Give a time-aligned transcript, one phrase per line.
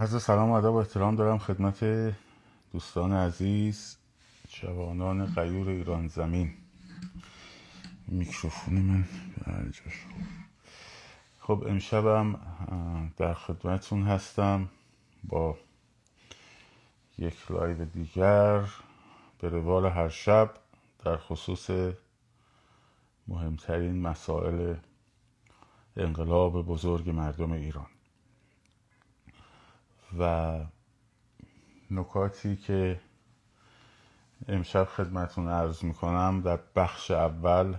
[0.00, 1.84] عرض سلام و ادب و احترام دارم خدمت
[2.72, 3.96] دوستان عزیز
[4.48, 6.54] جوانان غیور ایران زمین
[8.08, 9.04] میکروفون من.
[11.40, 12.40] خب امشبم
[13.16, 14.68] در خدمتون هستم
[15.24, 15.58] با
[17.18, 18.60] یک live دیگر
[19.40, 20.50] به روال هر شب
[21.04, 21.70] در خصوص
[23.28, 24.74] مهمترین مسائل
[25.96, 27.95] انقلاب بزرگ مردم ایران
[30.18, 30.58] و
[31.90, 33.00] نکاتی که
[34.48, 37.76] امشب خدمتون عرض می‌کنم در بخش اول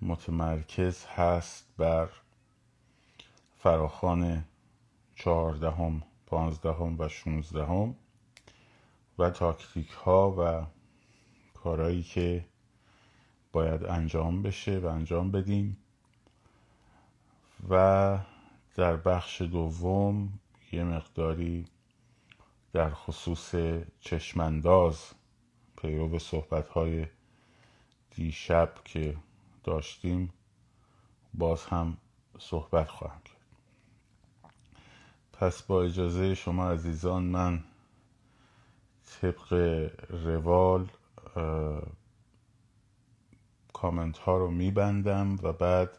[0.00, 2.08] متمرکز هست بر
[3.58, 4.44] فراخان
[5.16, 7.94] چهاردهم پانزدهم و شونزدهم
[9.18, 10.66] و تاکتیک ها و
[11.58, 12.44] کارهایی که
[13.52, 15.76] باید انجام بشه و انجام بدیم.
[17.70, 18.18] و
[18.74, 20.38] در بخش دوم
[20.72, 21.64] یه مقداری
[22.72, 23.54] در خصوص
[24.00, 25.10] چشمانداز
[25.76, 27.06] پیرو صحبت های
[28.10, 29.16] دیشب که
[29.64, 30.32] داشتیم
[31.34, 31.96] باز هم
[32.38, 33.36] صحبت خواهم کرد.
[35.32, 37.64] پس با اجازه شما عزیزان من
[39.04, 39.52] طبق
[40.10, 40.88] روال
[43.72, 45.98] کامنت ها رو میبندم و بعد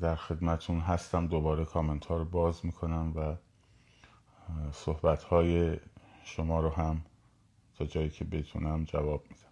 [0.00, 1.26] در خدمتون هستم.
[1.26, 3.36] دوباره کامنت ها رو باز می‌کنم و
[4.72, 5.78] صحبت های
[6.24, 7.04] شما رو هم
[7.78, 9.42] تا جایی که بتونم جواب میدم.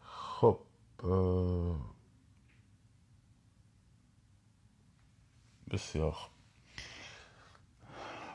[0.00, 0.58] خب
[5.70, 6.30] بسیار خوب.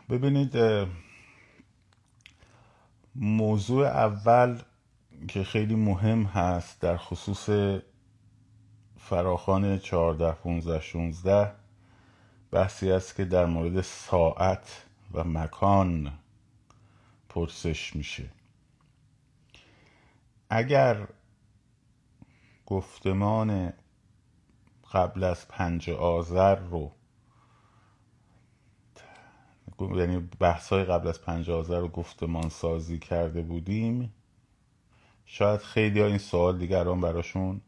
[0.10, 0.58] ببینید
[3.16, 4.62] موضوع اول
[5.28, 7.50] که خیلی مهم هست در خصوص
[9.10, 11.52] فراخان 14 15 16
[12.52, 16.20] بحثی است که در مورد ساعت و مکان
[17.30, 18.30] پرسش میشه.
[20.50, 21.08] اگر
[22.66, 23.74] گفتمان
[24.92, 26.92] قبل از پنج آذر رو
[29.80, 34.14] یعنی بحث های قبل از پنج آذر رو گفتمان سازی کرده بودیم
[35.26, 37.62] شاید خیلی ها این سوال دیگر الان براشون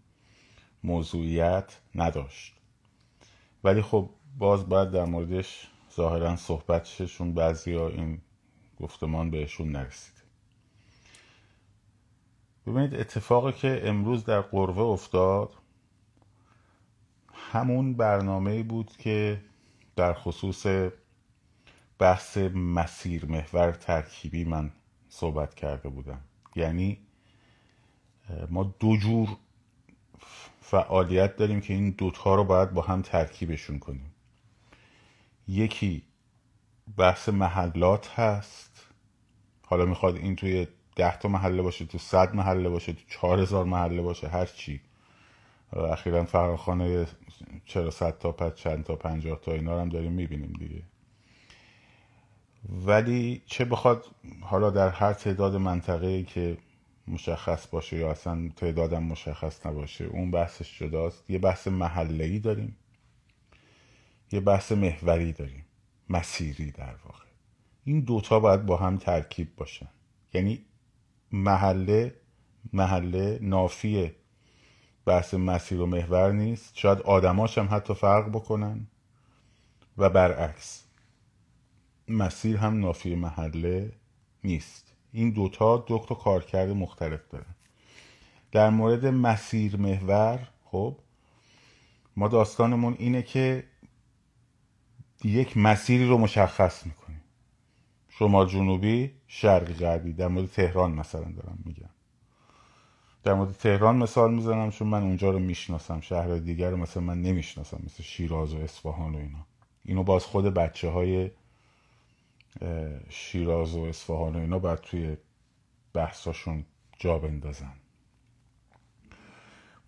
[0.84, 2.54] موضوعیت نداشت.
[3.64, 8.22] ولی خب باز باید در موردش ظاهرا صحبت چون بعضی ها این
[8.80, 10.22] گفتمان بهشون نرسیده
[12.68, 15.54] ببینید اتفاقی که امروز در قروه افتاد
[17.34, 19.42] همون برنامه بود که
[19.96, 20.66] در خصوص
[22.00, 24.72] بحث مسیر محور ترکیبی من
[25.10, 26.22] صحبت کرده بودم.
[26.56, 26.98] یعنی
[28.50, 29.30] ما دو جور
[30.72, 34.14] فعالیت داریم که این دوتا رو باید با هم ترکیبشون کنیم.
[35.48, 36.04] یکی
[36.98, 38.88] بحث محلات هست.
[39.62, 43.66] حالا می‌خواد این توی ده تا محله باشه تو صد محله باشه تو چهار هزار
[43.66, 44.82] محله باشه هر چی.
[45.74, 47.08] اخیرا فراخانه
[47.66, 50.84] چرا صد تا پد چند تا پنجاه تا اینا هم داریم می‌بینیم دیگه.
[52.86, 54.06] ولی چه بخواد
[54.42, 56.58] حالا در هر تعداد منطقه که
[57.08, 60.06] مشخص باشه یا اصلا تعدادم مشخص نباشه.
[60.06, 61.30] اون بحثش جداست.
[61.30, 62.78] یه بحث محله داریم.
[64.32, 65.66] یه بحث محوری داریم.
[66.10, 67.26] مسیری در واقع.
[67.84, 69.88] این دوتا باید با هم ترکیب باشن.
[70.34, 70.66] یعنی
[71.32, 72.16] محله
[72.74, 74.12] محله نافی
[75.06, 76.78] بحث مسیر و محور نیست.
[76.78, 78.88] شاید آدماش هم حتی فرق بکنن.
[79.98, 80.84] و برعکس
[82.08, 83.92] مسیر هم نافی محله
[84.44, 84.91] نیست.
[85.12, 87.56] این دوتا دو تا کارکرد مختلف دارن
[88.52, 90.98] در مورد مسیر محور خب
[92.18, 93.64] ما داستانمون اینه که
[95.24, 97.22] یک مسیری رو مشخص می‌کنیم.
[98.10, 100.14] شمال جنوبی شرقی غربی.
[100.14, 101.90] در مورد تهران مثلا دارم میگم.
[103.24, 106.02] در مورد تهران مثال می‌زنم چون من اونجا رو می‌شناسم.
[106.02, 109.46] شهر دیگر رو مثلا من نمی‌شناسم مثل شیراز و اصفهان و اینا.
[109.86, 111.32] اینو باز خود بچه های
[113.10, 115.18] شیراز و اصفهان و اینا باید توی
[115.94, 116.66] بحثاشون
[117.00, 117.74] جا بندازن.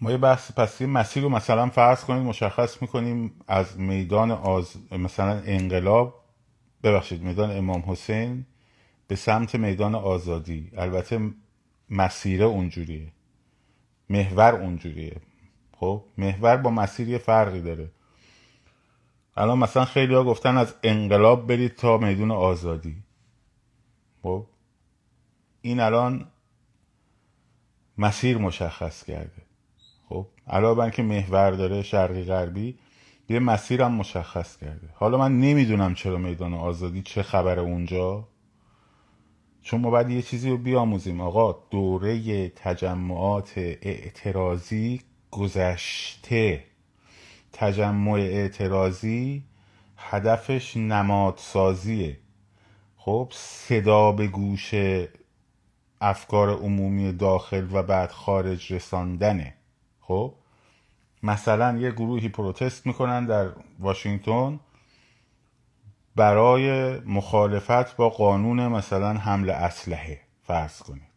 [0.02, 4.76] ما یه بحث پس یه مسیر رو مثلا فرض کنید مشخص می‌کنیم از میدان آز...
[4.92, 6.24] مثلا انقلاب
[6.84, 8.46] ببخشید میدان امام حسین
[9.08, 10.72] به سمت میدان آزادی.
[10.78, 11.32] البته
[11.90, 13.12] مسیره اونجوریه.
[14.10, 15.22] محور اونجوریه.
[15.78, 17.92] خب محور با مسیر یه فرقی داره.
[19.38, 22.96] الان مثلا خیلی ها گفتن از انقلاب برید تا میدون آزادی.
[24.24, 24.46] خب؟
[25.62, 26.28] این الان
[27.98, 29.42] مسیر مشخص کرده.
[30.10, 32.78] خب؟ علاوه بر که محور داره شرقی غربی
[33.30, 34.90] یه مسیرم مشخص کرده.
[34.94, 38.28] حالا من نمی‌دونم چرا میدان آزادی چه خبر اونجا.
[39.62, 41.22] چون ما باید یه چیزی رو بیاموزیم.
[41.22, 45.02] آقا دوره تجمعات اعتراضی
[45.32, 46.64] گذشته.
[47.54, 49.44] تجمع اعتراضی
[49.98, 52.20] هدفش نمادسازیه.
[52.98, 54.74] خب صدا به گوش
[56.02, 59.54] افکار عمومی داخل و بعد خارج رساندنه.
[60.02, 60.34] خب
[61.24, 64.60] مثلا یه گروهی پروتست می‌کنن در واشنگتن
[66.16, 71.14] برای مخالفت با قانون مثلا حمل اسلحه فرض کنید.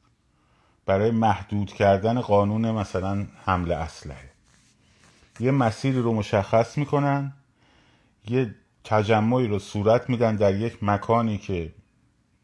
[0.87, 4.36] برای محدود کردن قانون مثلا حمل اسلحه.
[5.41, 7.33] یه مسیری رو مشخص می‌کنن
[8.29, 8.55] یه
[8.85, 11.73] تجمعی رو صورت میدن در یک مکانی که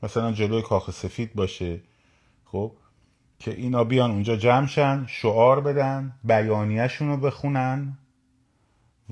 [0.02, 1.80] مثلا جلوی کاخ سفید باشه
[2.44, 2.72] خب
[3.38, 7.98] که اینا بیان اونجا جمع شن شعار بدن بیانیهشون رو بخونن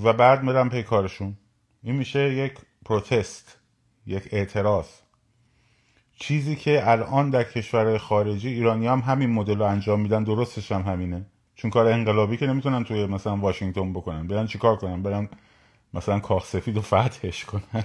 [0.02, 1.36] و بعد میرن پی کارشون.
[1.82, 2.54] این میشه یک
[2.84, 3.58] پروتست
[4.06, 4.86] یک اعتراض.
[6.18, 10.82] چیزی که الان در کشورهای خارجی ایرانی هم همین مدل رو انجام میدن درستش هم
[10.82, 11.26] همینه.
[11.60, 14.26] چون کار انقلابی که نمی‌تونن توی مثلا واشنگتن بکنن.
[14.26, 15.28] برن چیکار کنن؟ برن
[15.94, 17.84] مثلا کاخ سفید و فتحش کنن.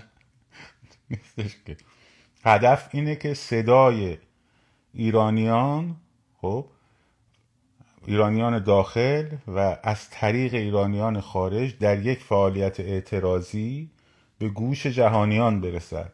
[1.10, 1.77] نیستش که.
[2.44, 4.18] هدف اینه که صدای
[4.94, 5.95] ایرانیان
[6.42, 6.66] خب
[8.06, 13.92] ایرانیان داخل و از طریق ایرانیان خارج در یک فعالیت اعتراضی
[14.39, 16.13] به گوش جهانیان برسد.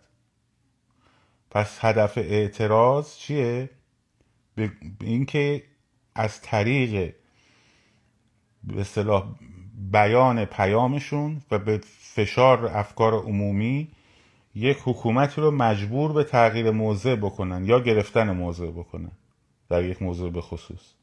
[1.52, 3.70] پس هدف اعتراض چیه؟
[4.56, 4.72] به
[5.02, 5.64] اینکه
[6.16, 7.21] از طریق
[8.64, 9.24] به اصطلاح
[9.92, 13.88] بیان پیامشون و به فشار افکار عمومی
[14.56, 19.12] یک حکومتی رو مجبور به تغییر موضع بکنن یا گرفتن موضع بکنن
[19.70, 20.94] در یک موضوع به خصوص.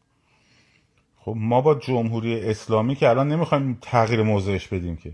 [1.19, 5.12] خب ما با جمهوری اسلامی که الان نمی‌خوایم تغییر موضعش بدیم که.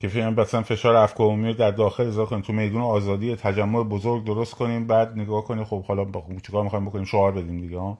[0.00, 4.24] که فیلم مثلا فشار افکار عمومی در داخل اضافه کنیم تو میدون آزادی تجمع بزرگ
[4.24, 6.06] درست کنیم بعد نگاه کنیم خب حالا
[6.46, 7.98] چیکار می‌خوایم بکنیم؟ شعار بدیم دیگه ها؟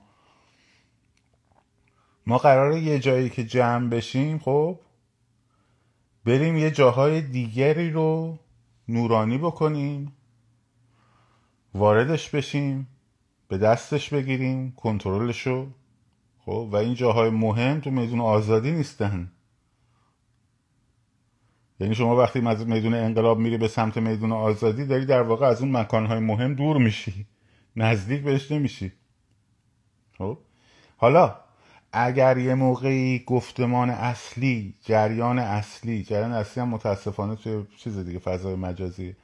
[2.27, 4.79] ما قراره یه جایی که جمع بشیم خب
[6.25, 8.39] بریم یه جاهای دیگری رو
[8.87, 10.13] نورانی بکنیم
[11.73, 12.87] واردش بشیم
[13.47, 15.67] به دستش بگیریم کنترلشو
[16.45, 19.31] خب و این جاهای مهم تو میدون آزادی نیستن.
[21.79, 25.61] یعنی شما وقتی از میدون انقلاب میری به سمت میدون آزادی داری در واقع از
[25.61, 27.25] اون مکانهای مهم دور میشی.
[27.75, 28.91] نزدیک بهش نمیشی.
[30.17, 30.37] خب؟
[30.97, 31.46] حالا
[31.91, 38.55] اگر یه موقعی گفتمان اصلی جریان اصلی جریان اصلی هم متاسفانه توی چیز دیگه فضای
[38.55, 39.15] مجازی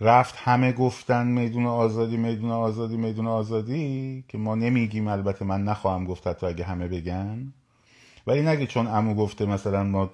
[0.00, 0.34] رفت.
[0.38, 6.28] همه گفتن میدون آزادی میدون آزادی میدون آزادی که ما نمیگیم البته من نخواهم گفت
[6.28, 7.52] تو اگه همه بگن.
[8.26, 10.10] ولی نگه چون امو گفته مثلا ما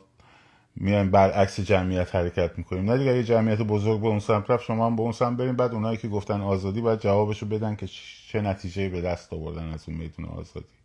[0.76, 2.90] میایم برعکس جمعیت حرکت می‌کنیم.
[2.90, 5.56] نه دیگه جمعیت بزرگ به اون سمت رفت شما هم به اون سمت بریم.
[5.56, 7.86] بعد اونایی که گفتن آزادی باید جوابشو بدن که
[8.28, 10.81] چه نتیجه به دست آوردن از اون میدون آزادی.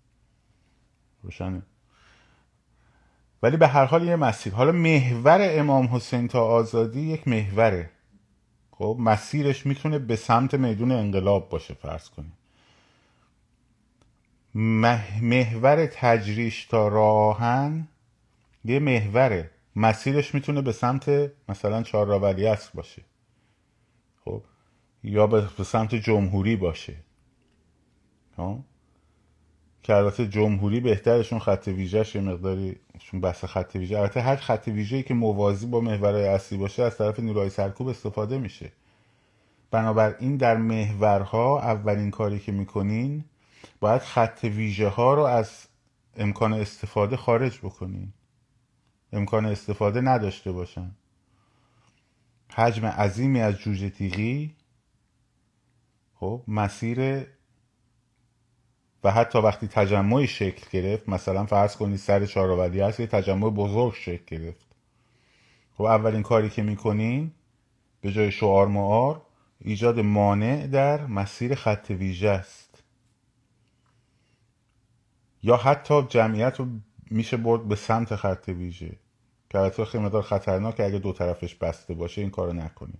[1.27, 1.61] روشنه.
[3.43, 4.53] ولی به هر حال یه مسیر.
[4.53, 7.89] حالا محور امام حسین تا آزادی یک محوره.
[8.71, 12.33] خب مسیرش می‌تونه به سمت میدون انقلاب باشه فرض کنیم.
[15.21, 17.87] محور تجریش تا راهن
[18.65, 19.51] یه محوره.
[19.75, 23.01] مسیرش می‌تونه به سمت مثلا چهار است باشه.
[24.25, 24.43] خب
[25.03, 26.95] یا به سمت جمهوری باشه.
[28.37, 28.59] خب؟
[29.87, 33.99] که البته جمهوری بهترشون خط ویژهش یه مقداری چون بحث خط ویژه.
[33.99, 38.37] البته هر خط ویژه‌ای که موازی با محورهای اصلی باشه از طرف نیروهای سرکوب استفاده
[38.37, 38.71] میشه.
[39.71, 43.23] بنابراین در محورها اولین کاری که می‌کنین
[43.79, 45.67] باید خط ویژه ها رو از
[46.17, 48.13] امکان استفاده خارج بکنین.
[49.13, 50.91] امکان استفاده نداشته باشن.
[52.49, 54.55] حجم عظیمی از جوجه تیغی
[56.15, 57.27] خب مسیر
[59.11, 64.37] حتی وقتی تجمعی شکل گرفت مثلا فرض کنید سر چهارآوری هست یه تجمع بزرگ شکل
[64.37, 64.67] گرفت.
[65.73, 67.31] خب اولین کاری که می‌کنین
[68.01, 69.21] به جای شعار معار
[69.59, 72.83] ایجاد مانع در مسیر خط ویژه است.
[75.43, 76.67] یا حتی جمعیت رو
[77.11, 78.95] میشه برد به سمت خط ویژه.
[79.49, 82.99] که البته خیلی مقدار خطرناک اگه دو طرفش بسته باشه این کارو نکنیم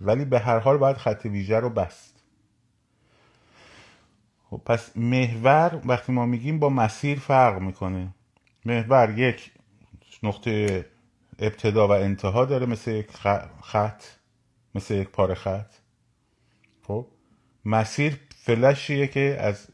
[0.00, 2.17] ولی به هر حال باید خط ویژه رو بست.
[4.50, 8.14] خب پس محور وقتی ما میگیم با مسیر فرق می‌کنه.
[8.64, 9.52] محور یک
[10.22, 10.86] نقطه
[11.38, 13.10] ابتدا و انتها داره مثل یک
[13.62, 14.02] خط
[14.74, 15.72] مثل یک پاره خط.
[16.82, 17.06] خب
[17.64, 19.68] مسیر فلشیه که از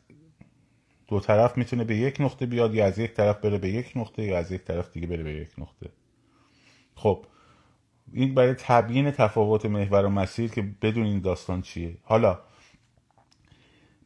[1.09, 4.23] دو طرف می‌تونه به یک نقطه بیاد یا از یک طرف بره به یک نقطه
[4.23, 5.90] یا از یک طرف دیگه بره به یک نقطه.
[6.95, 7.26] خب
[8.12, 11.97] این برای تبیین تفاوت محور و مسیر که بدون این داستان چیه.
[12.02, 12.40] حالا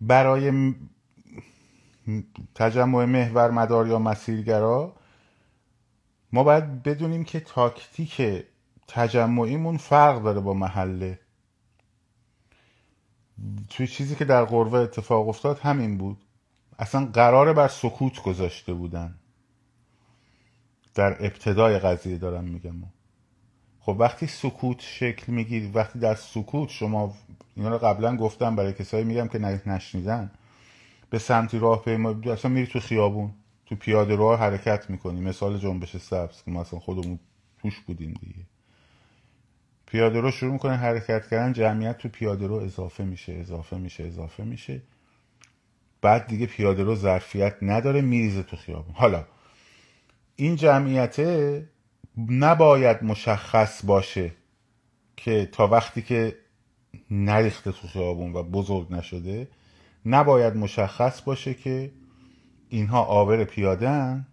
[0.01, 0.75] برای
[2.55, 4.97] تجمع محور مدار یا مسیرگرا
[6.33, 8.45] ما باید بدونیم که تاکتیک
[8.89, 11.21] تجمعیمون فرق داره با محله.
[13.71, 16.19] توی چیزی که در قربه اتفاق افتاد همین بود.
[16.79, 19.15] اصلا قراره بر سکوت گذاشته بودن.
[20.95, 22.75] در ابتدای قضیه دارم میگم.
[23.89, 27.15] خب وقتی سکوت شکل می‌گیری وقتی در سکوت شما
[27.57, 30.31] اینا رو قبلا گفتم برای کسایی میگم که نشنیدن
[31.11, 33.31] به سمتی راه پیما اصلا میری تو خیابون
[33.67, 35.21] تو پیاده رو حرکت می‌کنی.
[35.21, 37.19] مثال جنبش سبز که ما اصلا خودمون
[37.63, 38.47] توش بودیم دیگه.
[39.87, 44.45] پیاده رو شروع می‌کنه حرکت کردن جمعیت تو پیاده رو اضافه میشه اضافه میشه اضافه
[44.45, 44.83] میشه.
[46.01, 48.95] بعد دیگه پیاده رو ظرفیت نداره میریزه تو خیابون.
[48.95, 49.25] حالا
[50.37, 51.17] این جمعیت
[52.29, 54.33] نباید مشخص باشه
[55.17, 56.37] که تا وقتی که
[57.11, 59.49] نریخته تو خیابون و بزرگ نشده
[60.07, 61.91] نباید مشخص باشه که
[62.69, 64.27] اینها آبر پیاده هن.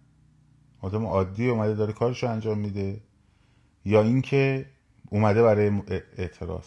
[0.80, 3.00] آدم عادی اومده داره کارش رو انجام میده.
[3.84, 4.66] یا اینکه
[5.10, 5.82] اومده برای
[6.18, 6.66] اعتراض.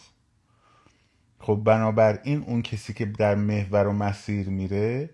[1.40, 5.10] خب بنابراین اون کسی که در محور و مسیر میره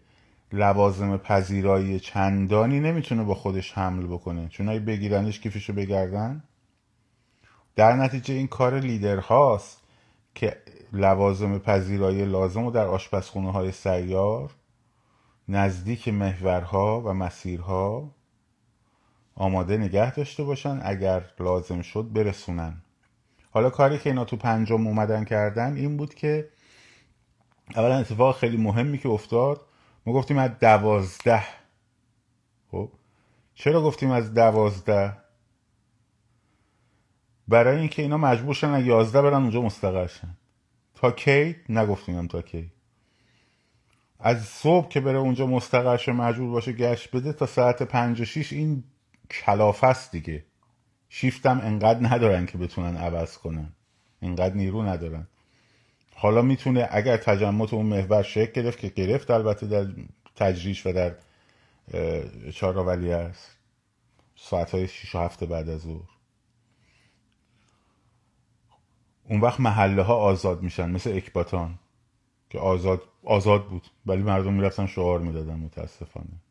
[0.55, 4.47] لوازم پذیرایی چندانی نمی‌تونه با خودش حمل بکنه.
[4.47, 6.43] چون اگه بگیرنش کیفشو بگردن.
[7.75, 9.81] در نتیجه این کار لیدر هاست
[10.35, 10.57] که
[10.93, 14.51] لوازم پذیرایی لازم رو در آشپزخونه های سیار
[15.47, 18.11] نزدیک محورها و مسیرها
[19.35, 22.81] آماده نگه داشته باشن اگر لازم شد برسونن.
[23.51, 26.49] حالا کاری که اینا تو پنجم اومدن کردن این بود که
[27.75, 29.64] اولا اتفاق خیلی مهمی که افتاد
[30.05, 31.43] ما گفتیم از دوازده.
[32.71, 32.91] خب؟
[33.53, 35.17] چرا گفتیم از دوازده؟
[37.47, 40.37] برای اینکه اینا مجبور شن از یازده برن اونجا مستقر شن.
[40.95, 42.71] تا کی؟ نگفتیم تا کی.
[44.19, 48.53] از صبح که بره اونجا مستقرش مجبور باشه گشت بده تا ساعت پنج و شیش
[48.53, 48.83] این
[49.31, 50.45] کلافه است دیگه.
[51.09, 53.73] شیفتم انقدر ندارن که بتونن عوض کنن.
[54.21, 55.27] انقدر نیرو ندارن.
[56.17, 59.87] حالا می‌تونه اگر تجمع اون محور شکل گرفت که گرفت البته در
[60.35, 61.15] تجریش و در
[62.51, 63.57] چهار است.
[64.35, 66.09] ساعت های شیش و هفته بعد از ظهر.
[69.29, 71.79] اون وقت محله ها آزاد میشن مثل اکباتان
[72.49, 76.41] که آزاد آزاد بود ولی مردم می‌رفتن شعار می‌دادن متاسفانه.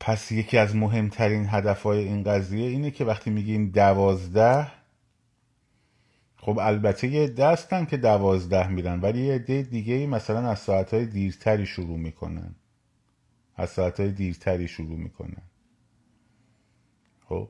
[0.00, 4.83] پس یکی از مهمترین هدفهای این قضیه اینه که وقتی میگیم دوازده
[6.44, 11.66] خب البته یه دستن که دوازده میرن ولی یه عده دیگه مثلا از ساعتهای دیرتری
[11.66, 12.54] شروع می‌کنن.
[13.56, 15.42] از ساعتهای دیرتری شروع می‌کنن.
[17.28, 17.48] خب؟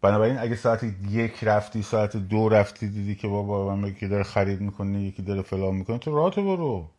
[0.00, 4.60] بنابراین اگه ساعت یک رفتی ساعت دو رفتی دیدی که بابا من یکی داره خرید
[4.60, 6.90] می‌کنه یکی داره فلان می‌کنه تو راه برو.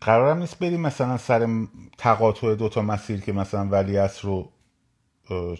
[0.00, 1.66] قرارم نیست بریم مثلا سر
[1.98, 4.52] تقاطع دوتا مسیر که مثلا ولی رو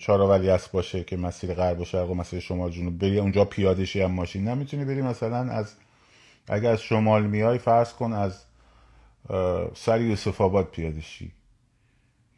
[0.01, 3.85] چارا ولی باشه که مسیر غرب و شرق و مسیر شمال جنوب بری اونجا پیاده
[3.85, 4.49] شی هم ماشین.
[4.49, 5.75] نمی‌تونی بری مثلا از
[6.49, 8.45] اگر از شمال میای فرض کن از
[9.75, 11.33] سر یوسف آباد پیاده شی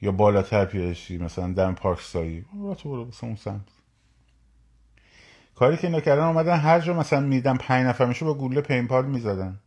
[0.02, 2.44] یا بالاتر پیاده شی مثلا دم پارک سایی
[2.78, 3.60] تو برو اون سمت.
[5.54, 9.04] کاری که اینا کردن اومدن هر جا مثلا میدن پنج نفر میشه با گوله پیمپاد
[9.04, 9.60] می‌زدن.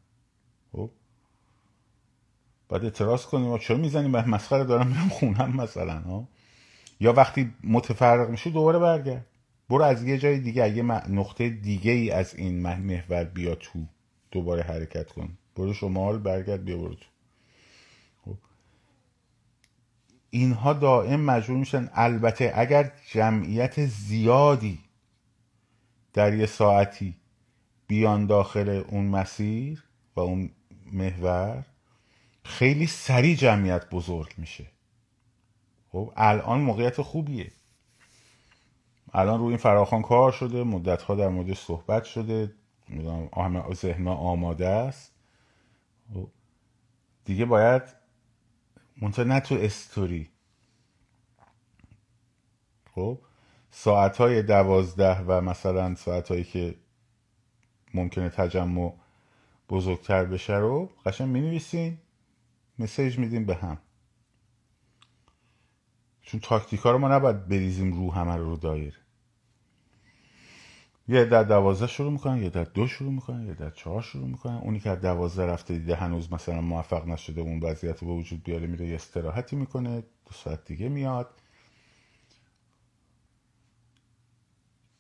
[0.71, 0.89] خب؟
[2.69, 6.27] بعد اعتراض کنیم چرا می‌زنیم به مسخره دارم میرم خونم مثلا ها
[7.00, 9.25] یا وقتی متفرق میشه دوباره برگرد.
[9.70, 13.86] برو از یه جای دیگه اگه نقطه دیگه ای از این محور بیا تو.
[14.32, 15.38] دوباره حرکت کن.
[15.56, 17.06] برو شمال برگرد بیا برو تو.
[18.25, 18.38] خب.
[20.30, 21.89] اینها دائم مجبور میشن.
[21.94, 24.80] البته اگر جمعیت زیادی
[26.13, 27.16] در یه ساعتی
[27.88, 29.84] بیان داخل اون مسیر
[30.16, 30.50] و اون
[30.92, 31.66] محور
[32.44, 34.66] خیلی سریع جمعیت بزرگ میشه.
[35.91, 37.51] خب الان موقعیت خوبیه.
[39.13, 42.53] الان روی این فراخان کار شده مدت ها در موردش صحبت شده.
[43.74, 45.13] ذهن آماده است.
[46.13, 46.29] خب،
[47.25, 47.82] دیگه باید
[49.01, 50.29] منتها نه تو استوری.
[52.96, 53.20] خب
[53.72, 56.75] ساعت های دوازده و مثلا ساعت هایی که
[57.94, 58.94] ممکنه تجمع
[59.70, 61.98] بزرگتر بشه رو قشن می نویسین
[62.79, 63.77] مسیج میدیم به هم.
[66.27, 69.00] چون تاکتیکا رو ما نباید بریزیم رو همه رو دایر.
[71.07, 74.55] یه در دوازده شروع می‌کنن یه در دو شروع می‌کنن یه در چهار شروع می‌کنن.
[74.55, 78.67] اونی که در دوازده رفته دیده هنوز مثلا موفق نشده اون وضعیت به وجود بیاره
[78.67, 81.29] میره یه استراحتی می‌کنه دو ساعت دیگه میاد.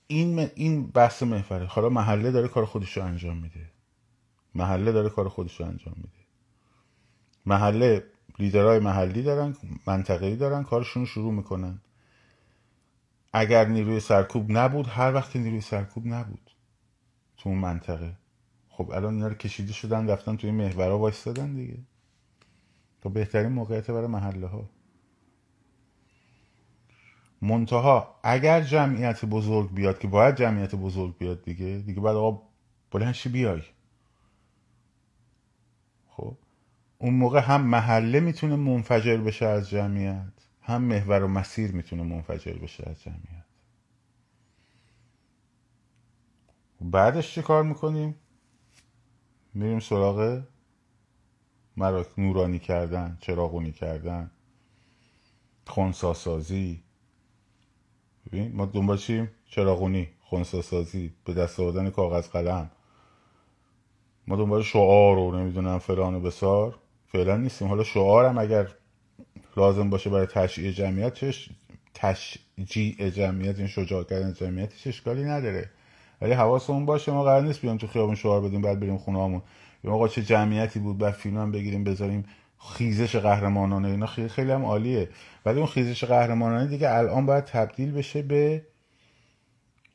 [0.07, 1.65] این این بحث محوره.
[1.65, 3.71] حالا محله داره کار خودش رو انجام میده.
[4.55, 6.25] محله داره کار خودش رو انجام میده.
[7.45, 8.03] محله
[8.39, 9.55] لیدرهای محلی دارن
[9.87, 11.81] منطقه‌ای دارن کارشون رو شروع می‌کنن.
[13.33, 16.51] اگر نیروی سرکوب نبود هر وقت نیروی سرکوب نبود
[17.37, 18.17] تو اون منطقه.
[18.69, 21.77] خب الان اینا رو کشیده شدن رفتن توی محورها وایستادن دیگه.
[23.01, 24.69] تا بهترین موقعیت برای محله ها
[27.41, 32.43] منتها اگر جمعیت بزرگ بیاد که باید جمعیت بزرگ بیاد دیگه دیگه بعد آقا
[32.91, 33.61] بلنشی بیای.
[36.07, 36.37] خب
[36.99, 42.53] اون موقع هم محله می‌تونه منفجر بشه از جمعیت هم محور و مسیر می‌تونه منفجر
[42.53, 43.45] بشه از جمعیت.
[46.81, 48.15] بعدش چه کار می‌کنیم؟
[49.53, 50.43] میریم سراغ
[51.77, 54.31] مراک نورانی کردن چراغونی کردن
[55.67, 56.83] خونساسازی
[58.25, 62.71] ببین ما دنبال چیم؟ چراغونی خونساسازی به دست آوردن کاغذ قلم.
[64.27, 66.79] ما دنبال شعار رو نمی‌دونم فلان و بسار.
[67.11, 67.67] فعلا نیستیم.
[67.67, 68.67] حالا شعارم اگر
[69.57, 71.49] لازم باشه برای تشییع جمعیت چش
[71.93, 75.69] تشجیع جمعیت این شجاع کردن جمعیتش اشکالی نداره.
[76.21, 79.41] ولی حواسمون باشه ما قرار نیست بیام تو خیابون شعار بدیم بعد بریم خونه همون
[79.83, 82.25] یا آقا چه جمعیتی بود بعد فیلم هم بگیریم بذاریم
[82.59, 85.09] خیزش قهرمانانه اینا خیلی, خیلی هم عالیه.
[85.45, 88.65] ولی اون خیزش قهرمانانه دیگه الان باید تبدیل بشه به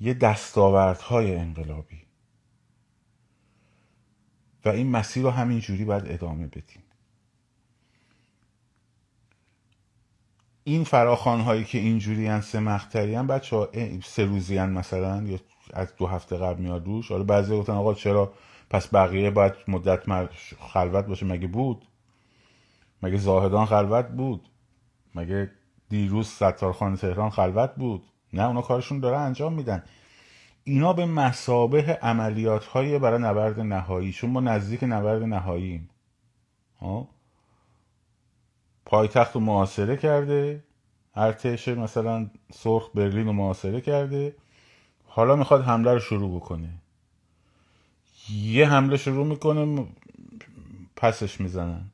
[0.01, 2.03] یه دستاوردهای انقلابی.
[4.65, 6.82] و این مسیر رو همین جوری باید ادامه بدیم.
[10.65, 13.69] این فراخان هایی که اینجوری هن سه مقطعی هن بچه ها
[14.05, 15.39] سه روزی هن مثلا یا
[15.73, 17.11] از دو هفته قبل میاد روش.
[17.11, 18.33] حالا بعضی گفتن آقا چرا؟
[18.71, 20.03] پس بقیه باید مدت
[20.73, 21.27] خلوت باشه.
[21.27, 21.85] مگه بود؟
[23.03, 24.49] مگه زاهدان خلوت بود؟
[25.15, 25.51] مگه
[25.89, 28.03] دیروز ستارخان تهران خلوت بود؟
[28.33, 29.83] نه اونا کارشون داره انجام میدن.
[30.65, 35.91] اینا به مسابه عملیات های برای نبرد نهایی چون ما نزدیک نبرد نهاییم.
[36.81, 37.09] ها
[38.93, 40.65] پایتخت رو محاصره کرده.
[41.15, 44.35] ارتش مثلا سرخ برلین رو محاصره کرده.
[45.07, 46.69] حالا می‌خواد حمله رو شروع بکنه.
[48.31, 49.87] یه حمله شروع می‌کنه
[50.97, 51.91] پسش می‌زنن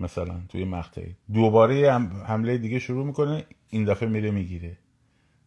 [0.00, 1.16] مثلا توی مقطعی.
[1.32, 1.92] دوباره
[2.26, 4.78] حمله دیگه شروع می‌کنه این دفعه میره می‌گیره.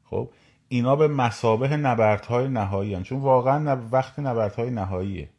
[0.03, 0.29] خب؟
[0.67, 3.03] اینا به مسابه نبردهای نهایی هن.
[3.03, 5.29] چون واقعا وقت نبردهای نهاییه.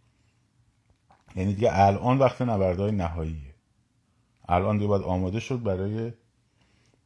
[1.36, 3.51] یعنی دیگه الان وقت نبردهای نهاییه.
[4.52, 6.12] الان دیگه باید آماده شد برای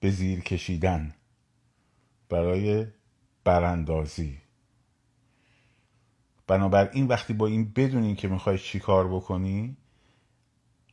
[0.01, 1.15] به زیر کشیدن
[2.29, 2.87] برای
[3.45, 4.39] براندازی.
[6.47, 9.77] بنابراین وقتی با این بدونین که می‌خوای چی کار بکنی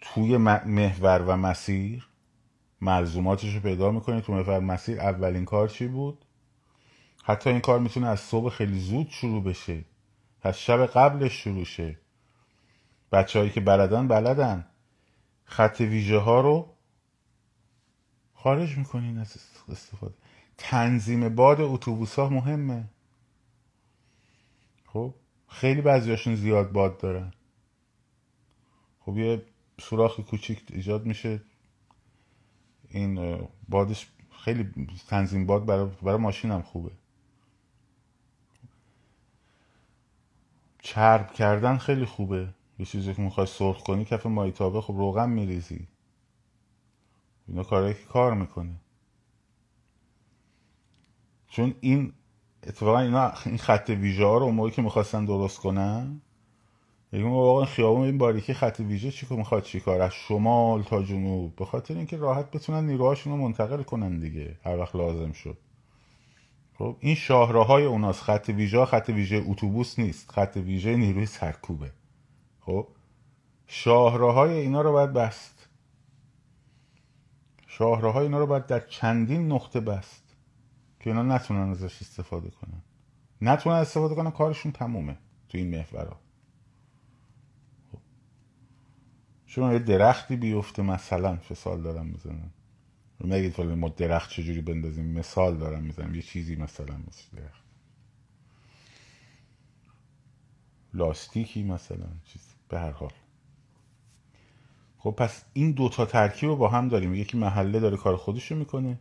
[0.01, 2.07] توی محور و مسیر
[2.81, 4.21] ملزوماتش رو پیدا می‌کنی.
[4.21, 6.25] تو محور مسیر اولین کار چی بود؟
[7.23, 9.85] حتی این کار می‌تونه از صبح خیلی زود شروع بشه.
[10.41, 11.99] از شب قبلش شروع شه.
[13.11, 14.65] بچه هایی که بلدن بلدن.
[15.53, 16.73] خط ویژه ها رو
[18.33, 19.37] خارج می‌کنین از
[19.69, 20.13] استفاده.
[20.57, 22.89] تنظیم باد اتوبوس ها مهمه.
[24.85, 25.13] خب
[25.47, 27.33] خیلی بعضیاشون زیاد باد دارن.
[28.99, 29.45] خب یه
[29.81, 31.41] سوراخ کوچیک ایجاد میشه.
[32.89, 34.71] این بادش خیلی
[35.07, 36.91] تنظیم باد برای, برای ماشین هم خوبه.
[40.79, 42.53] چرب کردن خیلی خوبه.
[42.79, 45.87] یه چیزی که می‌خوای سرخ کنی کف مایتابه خب روغن میریزی.
[47.47, 48.75] اینا کارهایی که کار می‌کنه.
[51.47, 52.13] چون این
[52.63, 56.21] اتفاقا اینا این خط ویژه ها رو اون که می‌خواستن درست کنن
[57.13, 61.03] یکی واقعا خیابون این باریکی خط ویژه چی که می‌خواد چی کار؟ از شمال تا
[61.03, 61.55] جنوب.
[61.55, 64.57] به خاطر اینکه راحت بتونن نیروهاشون رو منتقل کنن دیگه.
[64.63, 65.57] هر وقت لازم شد.
[66.77, 68.21] خب این شاهراهای اوناست.
[68.21, 70.31] خط ویژه خط ویژه اتوبوس نیست.
[70.31, 71.91] خط ویژه نیروی سرکوبه.
[72.65, 72.87] خب.
[73.67, 75.69] شاهراهای اینا رو باید بست.
[77.67, 80.35] شاهراهای اینا رو باید در چندین نقطه بست
[80.99, 82.81] که اینا نتونن ازش استفاده کنن.
[83.41, 85.17] نتونن استفاده کنن کارشون تمومه
[85.49, 86.19] تو این محورها
[87.91, 87.99] خب.
[89.45, 92.51] شما یه درختی بیفته مثلا فسال دارم می‌زنن
[93.23, 96.15] نگید فلان ما درخت چجوری بندازیم؟ مثال دارم می‌زنم.
[96.15, 97.63] یه چیزی مثلا مثل درخت.
[100.93, 103.11] لاستیکی مثلا چیز به هر حال
[104.97, 108.99] خب پس این دوتا ترکیب رو با هم داریم یکی محله داره کار خودشو می‌کنه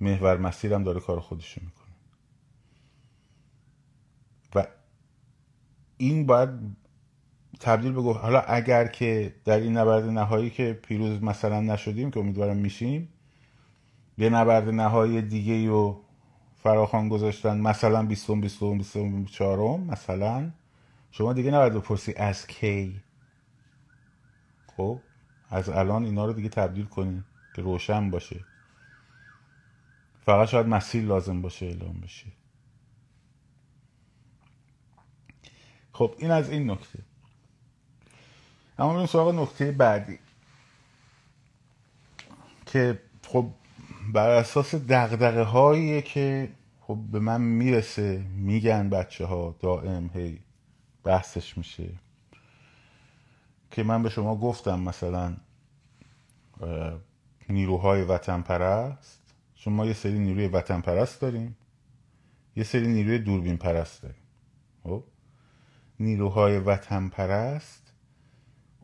[0.00, 1.94] محور مسیرم داره کار خودشو می‌کنه
[4.54, 4.66] و
[5.96, 6.50] این باید
[7.60, 12.56] تبدیل به حالا اگر که در این نبرد نهایی که پیروز مثلا نشدیم که امیدوارم
[12.56, 13.08] میشیم
[14.18, 16.00] یه نبرد نهایی دیگه رو
[16.62, 20.50] فراخوان گذاشتن مثلا 20 20 24 مثلا
[21.10, 23.02] شما دیگه نباید بپرسی از کی.
[24.76, 25.00] خب
[25.50, 27.24] از الان اینا رو دیگه تبدیل کنین
[27.56, 28.44] که روشن باشه.
[30.24, 32.26] فقط شاید مسیر لازم باشه اعلام بشه.
[35.92, 36.98] خب این از این نکته.
[38.78, 40.18] اما بریم سراغ نکته بعدی.
[42.66, 43.50] که خب
[44.12, 46.48] بر اساس دقدقه هایی که
[46.80, 50.40] خب به من می‌رسه میگن بچه ها دائم هی
[51.08, 51.90] بحثش میشه.
[53.70, 55.36] که من به شما گفتم مثلا
[57.48, 61.56] نیروهای وطن پرست چون ما یه سری نیروی وطن پرست داریم.
[62.56, 64.22] یه سری نیروی دوربین پرست داریم.
[64.82, 65.04] خب؟
[66.00, 67.92] نیروهای وطن پرست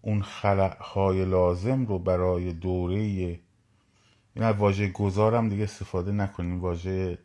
[0.02, 2.96] اون خلقهای لازم رو برای دوره
[4.34, 6.60] این واژه گذارم دیگه استفاده نکنیم.
[6.60, 7.18] واژه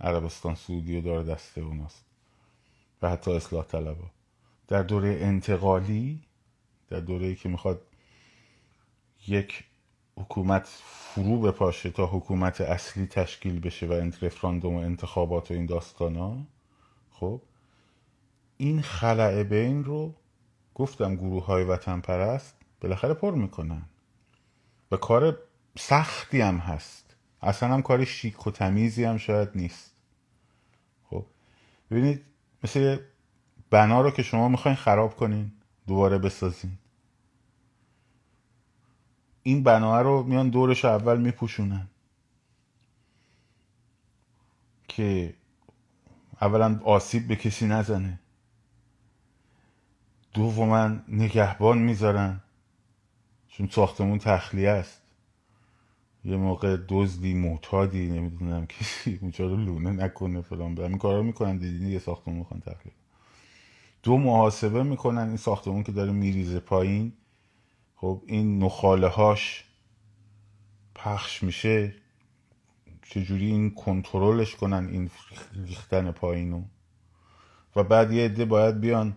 [0.00, 2.05] عربستان سعودی و داره دسته اوناست.
[3.02, 4.10] و حتی اصلاح طلبا.
[4.68, 6.22] در دوره انتقالی
[6.88, 7.82] در دوره که می‌خواد
[9.28, 9.64] یک
[10.16, 16.16] حکومت فرو بپاشه تا حکومت اصلی تشکیل بشه و رفراندوم و انتخابات و این داستان
[16.16, 16.38] ها
[17.10, 17.42] خب
[18.56, 20.14] این خلع بین رو
[20.74, 23.82] گفتم گروه های وطن پرست بالاخره پر می‌کنن.
[24.90, 25.38] و کار
[25.78, 27.16] سختی هم هست.
[27.42, 29.92] اصلا هم کار شیک و تمیزی هم شاید نیست.
[31.10, 31.26] خب
[31.90, 32.24] ببینید
[32.66, 32.98] مثل
[33.70, 35.52] بنا رو که شما می‌خواین خراب کنین
[35.86, 36.78] دوباره بسازین.
[39.42, 41.88] این بنا رو میان دورش اول میپوشونن.
[44.88, 45.34] که
[46.40, 48.20] اولا آسیب به کسی نزنه.
[50.34, 52.40] دوما نگهبان می‌ذارن.
[53.48, 55.02] چون ساختمون تخلیه است.
[56.26, 60.74] یه موقع دزدی معتادی نمی‌دونم کسی اونجا رو لونه نکنه فلان.
[60.74, 62.94] به این کارا می‌کنن دیدین یه ساختمون می‌خوان تخلیه
[64.02, 67.12] دو محاسبه می‌کنن این ساختمون که داره میریزه پایین.
[67.96, 69.64] خب این نخاله هاش
[70.94, 71.94] پخش میشه.
[73.02, 75.10] چجوری این کنترلش کنن این
[75.66, 76.62] ریختن پایینو؟
[77.76, 79.16] و بعد یه عده باید بیان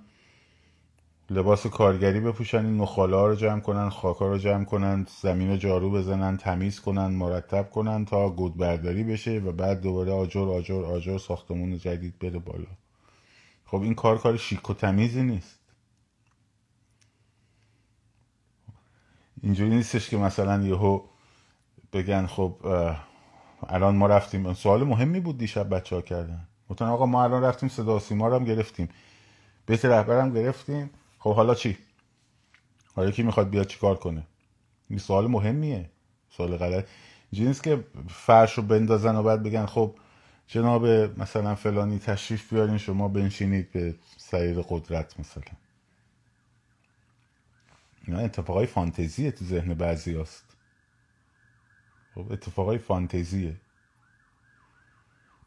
[1.32, 5.92] لباس کارگری بپوشن این ها رو جمع کنن خاکا رو جمع کنن زمین رو جارو
[5.92, 11.18] بزنن تمیز کنن مرتب کنن تا گود برداری بشه و بعد دوباره آجر آجر آجر
[11.18, 12.68] ساختمون جدید بره بالا.
[13.66, 15.60] خب این کار کار شیک و تمیزی نیست.
[19.44, 21.02] اینجوری نیستش که مثلا یهو
[21.94, 22.56] بگن خب
[23.68, 24.54] الان ما رفتیم.
[24.54, 26.48] سوال مهمی بود دیشب بچه ها کردن.
[26.70, 28.90] گفتن آقا ما الان رفتیم صدا رو هم گرفتیم.
[29.66, 30.90] بیت رهبرم گرفتیم.
[31.20, 31.78] خب حالا چی؟
[32.96, 34.28] حالا کی می‌خواد بیاد چیکار کنه؟
[34.90, 35.90] این سوال مهمیه.
[36.30, 36.88] سوال غلط.
[37.34, 39.96] نیست که فرش رو بندازن و بعد بگن خب
[40.48, 40.86] جناب
[41.20, 45.44] مثلا فلانی تشریف بیارین شما بنشینید به سریر قدرت مثلا.
[48.08, 50.46] اینا اتفاقای فانتزیه تو ذهن بعضی هست
[52.16, 53.56] خب اتفاقای فانتزیه.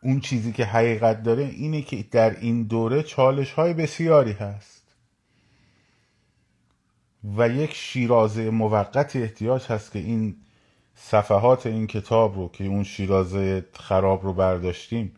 [0.02, 4.81] اون چیزی که حقیقت داره اینه که در این دوره چالش های بسیاری هست.
[7.24, 10.36] و یک شیرازه موقت احتیاج هست که این
[10.94, 15.12] صفحات این کتاب رو که اون شیرازه خراب رو برداشتیم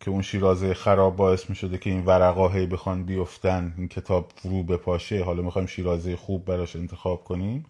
[0.00, 4.32] که اون شیرازه خراب باعث می شده که این ورقا هی بخوان بیفتن این کتاب
[4.36, 5.24] فرو بپاشه.
[5.24, 7.66] حالا می‌خوایم شیرازه خوب براش انتخاب کنیم.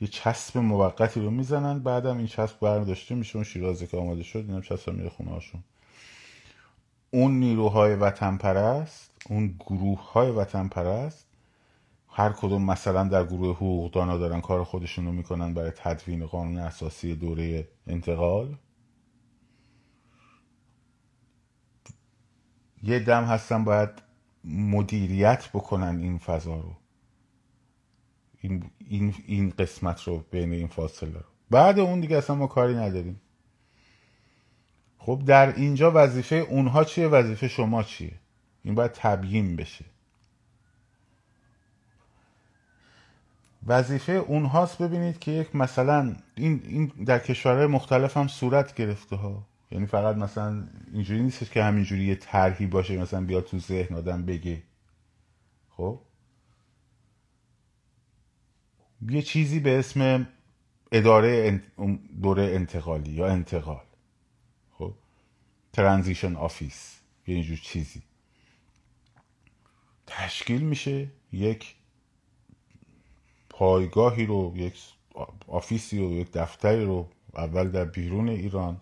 [0.00, 4.44] یه چسب موقتی رو می‌زنن بعدم این چسب برداشته میشه اون شیرازه که آماده شد.
[4.48, 5.62] اینم چسب میره خونه هاشون.
[7.10, 11.25] اون نیروهای وطن پرست اون گروه های وطن پرست
[12.18, 17.14] هر کدوم مثلا در گروه حقوقدانا دارن کار خودشون رو می‌کنن برای تدوین قانون اساسی
[17.14, 18.56] دوره انتقال.
[22.82, 23.90] یه دم هستن باید
[24.44, 26.76] مدیریت بکنن این فضا رو.
[28.40, 31.24] این, این, این قسمت رو بین این فاصله رو.
[31.50, 33.20] بعد اون دیگه اصلا ما کاری نداریم.
[34.98, 38.20] خب در اینجا وظیفه اونها چیه؟ وظیفه شما چیه؟
[38.62, 39.84] این باید تبیین بشه.
[43.66, 49.46] وظیفه اونهاست ببینید که یک مثلا این, این در کشورهای مختلف هم صورت گرفته ها.
[49.70, 54.26] یعنی فقط مثلا اینجوری نیستش که همینجوری یه طرحی باشه مثلا بیاد تو ذهن آدم
[54.26, 54.62] بگه.
[55.68, 56.00] خب؟
[59.08, 60.28] یه چیزی به اسم
[60.92, 61.62] اداره
[62.22, 63.84] دوره انتقالی یا انتقال.
[64.72, 64.94] خب؟
[65.72, 68.02] transition office یه اینجور چیزی.
[70.06, 71.74] تشکیل میشه یک
[73.58, 74.74] پایگاهی رو یک
[75.48, 78.80] office ی رو یک دفتری رو اول در بیرون ایران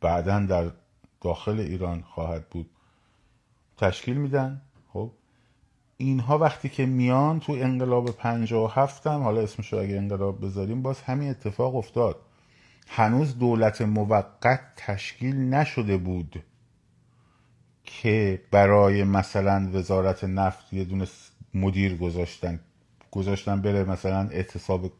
[0.00, 0.70] بعدا در
[1.20, 2.70] داخل ایران خواهد بود.
[3.76, 5.10] تشکیل میدن؟ خب.
[5.96, 10.82] اینها وقتی که میان تو انقلاب پنجاه و هفتم حالا اسمش رو اگه انقلاب بذاریم
[10.82, 12.16] باز همین اتفاق افتاد.
[12.88, 16.42] هنوز دولت موقت تشکیل نشده بود
[17.84, 21.06] که برای مثلا وزارت نفت یه دونه
[21.54, 22.60] مدیر گذاشتن.
[23.14, 24.92] گذاشتن بره مثلا اعتصاب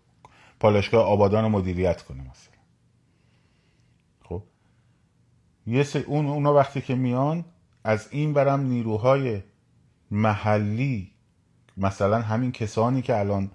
[0.61, 2.55] پالایشگاه آبادان رو مدیریت کنه مثلا.
[4.25, 4.43] خب؟
[5.67, 7.45] یه اون اونا وقتی که میان
[7.85, 9.43] از این برم نیروهای
[10.11, 11.11] محلی
[11.77, 13.51] مثلا همین کسانی که الان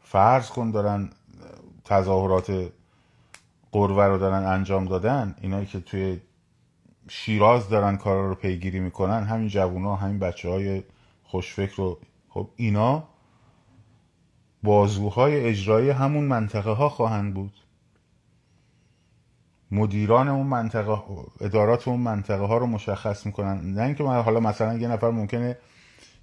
[0.00, 1.10] فرض کن دارن
[1.84, 2.72] تظاهرات
[3.72, 6.20] قرور رو دارن انجام دادن اینایی که توی
[7.08, 10.82] شیراز دارن کارا رو پیگیری می‌کنن همین جوونا همین بچه های
[11.24, 13.08] خوشفکر رو خب اینا
[14.64, 17.52] بازوهای اجرایی همون منطقه ها خواهند بود.
[19.70, 21.02] مدیران اون منطقه
[21.40, 23.74] ادارات اون منطقه ها رو مشخص می‌کنن.
[23.74, 25.58] نه اینکه حالا مثلا یه نفر ممکنه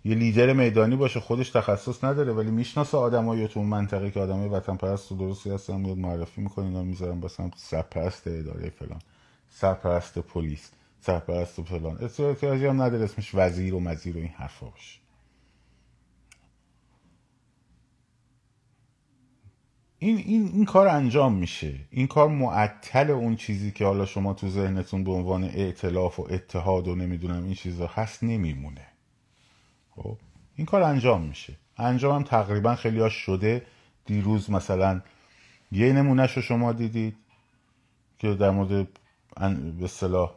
[0.06, 4.50] یه لیدر میدانی باشه خودش تخصص نداره ولی می‌شناسه آدمایی تو اون منطقه که آدمای
[4.50, 9.00] وطن پرست و درستی هستن میاد معرفی می‌کنه اینا می‌ذارن مثلا سرپرست اداره فلان
[9.50, 11.98] سرپرست پلیس سرپرست فلان.
[12.02, 15.00] احتیاجی هم نداره اسمش وزیر و مزیر و این حرفا باشه.
[20.04, 21.80] این, این, این کار انجام میشه.
[21.90, 26.88] این کار معطل اون چیزی که حالا شما تو ذهنتون به عنوان اعتلاف و اتحاد
[26.88, 28.88] و نمی‌دونم این چیزا هست نمیمونه.
[29.96, 30.18] خب؟
[30.56, 31.54] این کار انجام میشه.
[31.78, 33.66] انجام هم تقریبا خیلی ها شده.
[34.06, 35.02] دیروز مثلا
[35.72, 37.16] یه نمونهش رو شما دیدید
[38.20, 38.88] که در مورد
[39.80, 40.32] به اصطلاح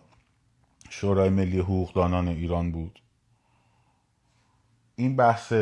[0.90, 3.00] شورای ملی حقوقدانان ایران بود.
[4.96, 5.52] این بحث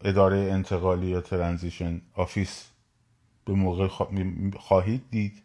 [0.00, 2.70] اداره انتقالی یا transition office
[3.44, 3.88] به موقع
[4.58, 5.42] خواهید دید.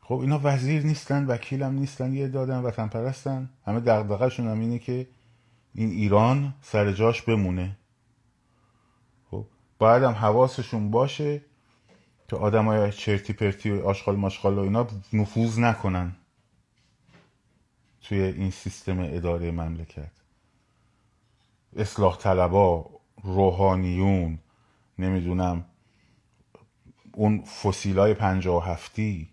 [0.00, 4.78] خب اینا وزیر نیستن وکیل هم نیستن یه عده‌ان وطن پرستن همه دغدغه‌شون هم اینه
[4.78, 5.06] که
[5.74, 7.76] این ایران سر جاش بمونه.
[9.30, 9.46] خب
[9.78, 11.42] باید هم حواسشون باشه
[12.28, 16.16] که آدم های چرتی پرتی و آشغال ماشغال و اینا نفوذ نکنن
[18.02, 20.10] توی این سیستم اداره مملکت.
[21.76, 22.93] اصلاح طلبا
[23.24, 24.38] روحانیون
[24.98, 25.64] نمی‌دونم
[27.12, 29.28] اون فسیلای پنجاه و هفتی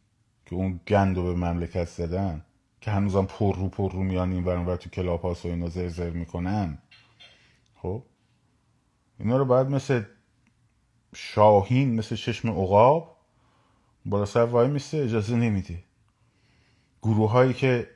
[0.46, 2.46] که اون گند رو به مملکت زدن
[2.82, 6.78] که هنوزم پر رو پر رو میان این ور تو کلاب و اینا زرزر می‌کنن.
[7.76, 8.04] خب؟
[9.20, 10.04] اینا رو باید مثل
[11.16, 13.18] شاهین مثل چشم عقاب
[14.06, 15.84] بالا سر وای میسته اجازه نمیده.
[17.02, 17.90] گروه هایی که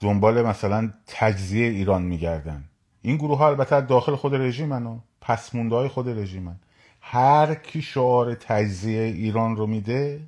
[0.00, 2.64] دنبال مثلا تجزیه ایران میگردن.
[3.02, 6.56] این گروه ها البته داخل خود رژیمن و پسمونده های خود رژیمن.
[7.00, 10.20] هر کی شعار تجزیه ایران رو میده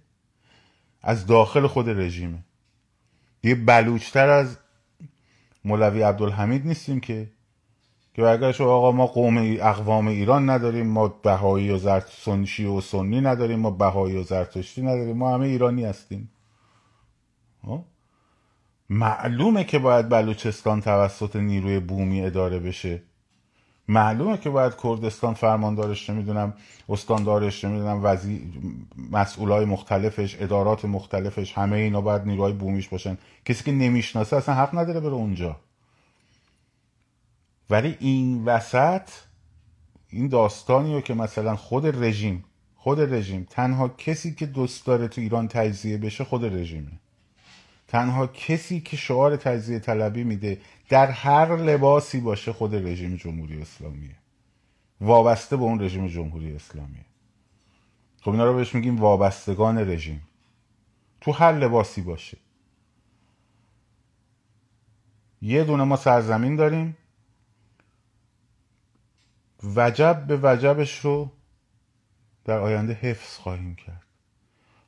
[1.02, 2.38] از داخل خود رژیمه.
[3.42, 4.58] یه بلوچتر از
[5.64, 7.30] مولوی عبدالحمید نیستیم که
[8.14, 13.20] که برگرش آقا ما قوم اقوام ایران نداریم ما بهایی و زرت سنشی و سنی
[13.20, 16.30] نداریم ما بهایی و زرتشتی نداریم ما همه ایرانی هستیم.
[17.66, 17.84] خب؟
[18.90, 23.02] معلومه که باید بلوچستان توسط نیروی بومی اداره بشه.
[23.88, 26.54] معلومه که باید کردستان فرماندارش نمی‌دونم
[26.88, 28.42] استاندارش نمی‌دونم وزیر
[29.10, 33.18] مسئولای مختلفش ادارات مختلفش همه اینا باید نیروهای بومیش باشن.
[33.44, 35.56] کسی که نمی‌شناسه اصلا حق نداره بره اونجا.
[37.70, 39.08] ولی این وسط
[40.08, 42.44] این داستانی رو که مثلا خود رژیم
[42.76, 46.92] خود رژیم تنها کسی که دوست داره تو ایران تجزیه بشه خود رژیمه.
[47.94, 54.16] تنها کسی که شعار تجزیه طلبی میده در هر لباسی باشه خود رژیم جمهوری اسلامیه.
[55.00, 57.04] وابسته به اون رژیم جمهوری اسلامیه.
[58.20, 60.22] خب اینا رو بهش میگیم وابستگان رژیم.
[61.20, 62.38] تو هر لباسی باشه.
[65.42, 66.96] یه دونه ما سرزمین داریم.
[69.62, 71.30] وجب به وجبش رو
[72.44, 74.06] در آینده حفظ خواهیم کرد.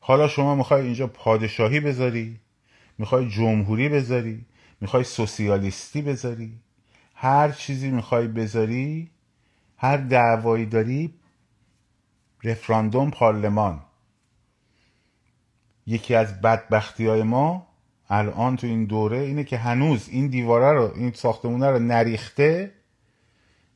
[0.01, 2.41] حالا شما می‌خوای اینجا پادشاهی بذاری؟
[2.99, 4.45] می‌خوای جمهوری بذاری
[4.81, 6.53] می‌خوای سوسیالیستی بذاری
[7.15, 9.11] هر چیزی می‌خوای بذاری
[9.77, 11.15] هر دعوایی داری
[12.45, 13.83] رفراندوم پارلمان.
[15.87, 17.67] یکی از بدبختی های ما
[18.09, 22.73] الان تو این دوره اینه که هنوز این دیواره رو این ساختمونه رو نریخته.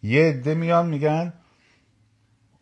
[0.03, 1.33] یه عده میان میگن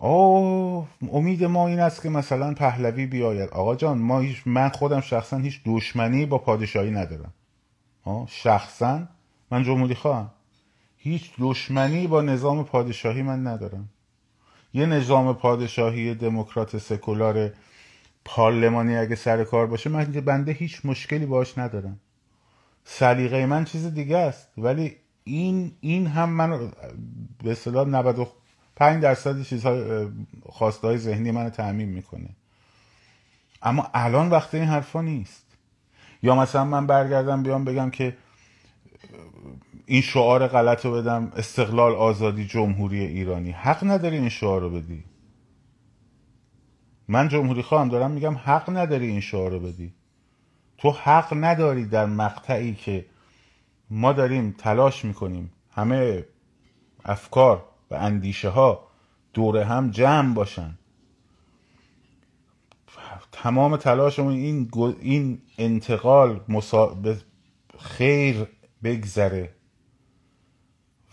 [0.01, 3.51] او امید ما این است که مثلا پهلوی بیاید.
[3.51, 7.33] آقا جان ما هیچ من خودم شخصا هیچ دشمنی با پادشاهی ندارم.
[8.27, 9.03] شخصا؟
[9.51, 10.31] من جمهوری خواهم.
[10.97, 13.89] هیچ دشمنی با نظام پادشاهی من ندارم.
[14.75, 17.51] یه نظام پادشاهی دموکرات سکولار
[18.25, 22.01] پارلمانی اگه سر کار باشه من بنده هیچ مشکلی باش ندارم.
[22.85, 24.49] سلیقه من چیز دیگه است.
[24.59, 26.73] ولی این این هم من
[27.45, 27.89] به اصطلاح
[28.81, 30.09] 95 درصد چیزهای
[30.49, 32.29] خواسته های ذهنی من تعمین می‌کنه.
[33.63, 35.45] اما الان وقت این حرفا نیست.
[36.23, 38.17] یا مثلا من برگردم بیام بگم که
[39.87, 43.51] این شعار غلط رو بدم استقلال آزادی جمهوری ایرانی.
[43.51, 45.05] حق نداری این شعار رو بدی.
[47.09, 49.95] من جمهوری خواهم دارم میگم حق نداری این شعار رو بدی.
[50.79, 53.07] تو حق نداری در مقطعی که
[53.91, 56.25] ما داریم تلاش می‌کنیم همه
[57.05, 58.89] افکار و اندیشه ها
[59.33, 60.79] دور هم جمع باشن.
[63.33, 64.71] تمام تلاشمون این
[65.01, 66.97] این انتقال مسا...
[67.79, 68.47] خیر
[68.85, 69.55] بگذره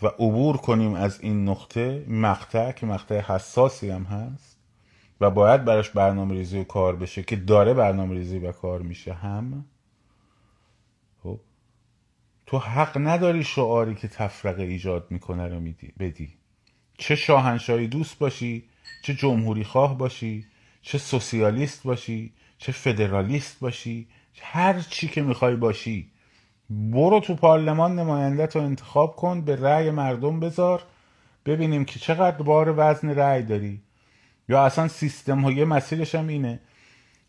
[0.02, 4.58] و عبور کنیم از این نقطه مقطع که مقطع حساسی هم هست
[5.20, 9.12] و باید براش برنامه ریزی و کار بشه که داره برنامه ریزی و کار میشه
[9.12, 9.64] هم.
[11.22, 11.40] خب؟
[12.46, 15.60] تو حق نداری شعاری که تفرقه ایجاد می‌کنه رو
[15.98, 16.38] بدی.
[16.98, 18.64] چه شاهنشاهی دوست باشی
[19.02, 20.44] چه جمهوری خواه باشی
[20.82, 24.06] چه سوسیالیست باشی چه فدرالیست باشی
[24.40, 26.10] هر چی که می‌خوای باشی.
[26.70, 30.82] برو تو پارلمان نماینده تو انتخاب کن به رأی مردم بذار
[31.46, 33.80] ببینیم که چقدر بار وزن رأی داری.
[34.48, 36.60] یا اصلا سیستم های مسیرش هم اینه.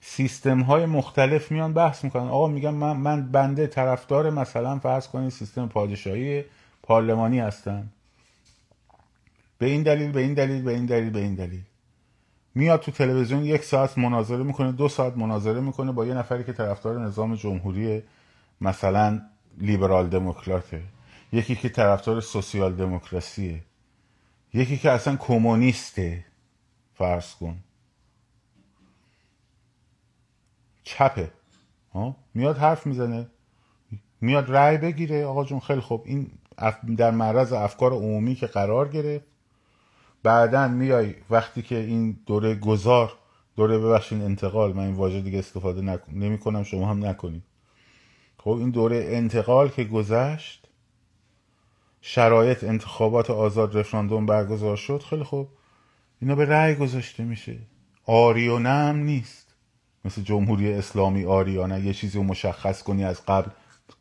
[0.01, 2.27] سیستم های مختلف میان بحث می‌کنن.
[2.27, 6.43] آقا میگم من, من بنده طرفدار مثلا فرض کنید سیستم پادشاهی
[6.83, 7.89] پارلمانی هستن
[9.57, 11.63] به این دلیل به این دلیل به این دلیل به این دلیل.
[12.55, 16.53] میاد تو تلویزیون یک ساعت مناظره می‌کنه دو ساعت مناظره می‌کنه با یه نفری که
[16.53, 18.03] طرفدار نظام جمهوری
[18.61, 19.21] مثلا
[19.57, 20.83] لیبرال دموکراته.
[21.31, 23.63] یکی که طرفدار سوسیال دموکراسیه.
[24.53, 26.25] یکی که اصلا کمونیسته
[26.93, 27.57] فرض کن.
[30.83, 31.31] چپه.
[31.93, 33.27] ها؟ میاد حرف می‌زنه.
[34.21, 35.25] میاد رأی بگیره.
[35.25, 36.03] آقا جون خیلی خوب.
[36.05, 36.31] این
[36.97, 39.25] در معرض افکار عمومی که قرار گرفت
[40.23, 43.13] بعدا میای وقتی که این دوره گذار
[43.55, 47.43] دوره ببخشین انتقال من این واژه دیگه استفاده نکن نمی کنم شما هم نکنید.
[48.37, 50.67] خب این دوره انتقال که گذشت
[52.01, 55.49] شرایط انتخابات آزاد رفراندوم برگزار شد خیلی خوب.
[56.21, 57.57] اینا به رأی گذاشته میشه.
[58.05, 59.55] آریانه هم نیست.
[60.05, 63.51] مثل جمهوری اسلامی آریانه یه چیزی رو مشخص کنی از قبل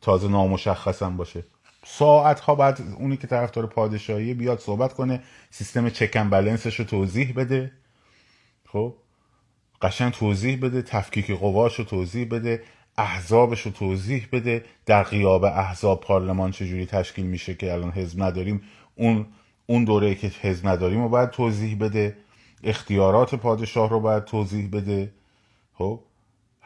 [0.01, 1.43] تازه نامشخص هم باشه.
[1.89, 7.33] ساعت ها بعد اونی که طرفدار پادشاهی بیاد صحبت کنه سیستم چکن بلنسش رو توضیح
[7.35, 7.71] بده.
[8.65, 8.95] خب؟
[9.81, 12.63] قشنگ توضیح بده تفکیک قواش رو توضیح بده
[12.97, 14.65] احزابش رو توضیح بده.
[14.85, 18.61] در قیاب احزاب پارلمان چجوری تشکیل میشه که الان حزب نداریم؟
[18.95, 19.25] اون
[19.65, 22.17] اون دوره که حزب نداریم رو باید توضیح بده.
[22.63, 25.11] اختیارات پادشاه رو باید توضیح بده.
[25.73, 25.99] خب؟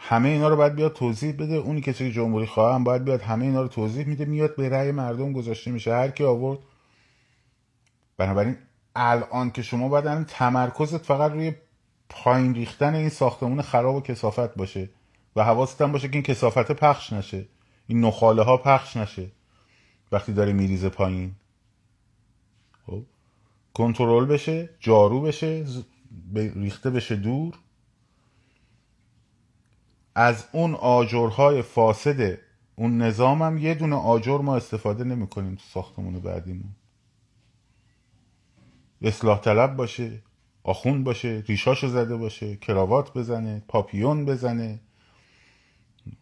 [0.03, 1.55] همه اینا رو باید بیاد توضیح بده.
[1.55, 5.33] اونی که جمهوری خواهم باید بیاد همه اینا رو توضیح میده میاد به رأی مردم
[5.33, 5.93] گذاشته میشه.
[5.93, 6.59] هر کی آورد.
[8.17, 8.57] بنابراین
[8.95, 11.53] الان که شما باید تمرکزت فقط روی
[12.09, 14.89] پایین ریختن این ساختمون خراب و کسافت باشه
[15.35, 17.45] و حواست هم باشه که این کسافت پخش نشه.
[17.87, 19.31] این نخاله ها پخش نشه.
[20.11, 21.35] وقتی داره میریزه پایین.
[22.85, 23.03] خب؟
[23.73, 25.65] کنترل بشه جارو بشه
[26.35, 27.53] ریخته بشه دور.
[30.21, 32.37] از اون آجرهای فاسد
[32.75, 36.75] اون نظام هم یه دونه آجر ما استفاده نمی کنیم تو ساختمون بعدیمون.
[39.01, 40.21] اصلاح طلب باشه
[40.63, 44.79] آخون باشه ریشاشو زده باشه کراوات بزنه پاپیون بزنه.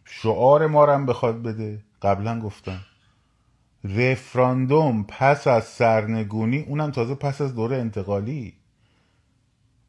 [0.04, 1.84] شعار ما هم بخواد بده.
[2.02, 2.80] قبلا گفتم.
[3.84, 8.54] رفراندوم پس از سرنگونی اونم تازه پس از دوره انتقالی.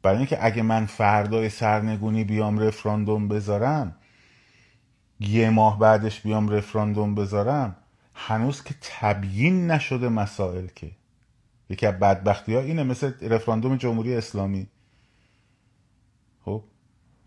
[0.04, 3.96] برای اینکه اگه من فردای سرنگونی بیام رفراندوم بذارم
[5.22, 7.76] یه ماه بعدش بیام رفراندوم بذارم
[8.14, 10.92] هنوز که تبیین نشده مسائل که.
[11.70, 14.68] یکی از بدبختی ها اینه مثل رفراندوم جمهوری اسلامی.
[16.46, 16.64] خب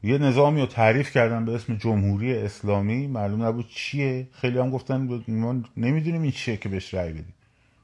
[0.03, 4.29] یه نظامی رو تعریف کردن به اسم جمهوری اسلامی معلوم نبود چیه.
[4.33, 7.35] خیلی هم گفتن ما نمی‌دونیم این چیه که بهش رأی بدیم.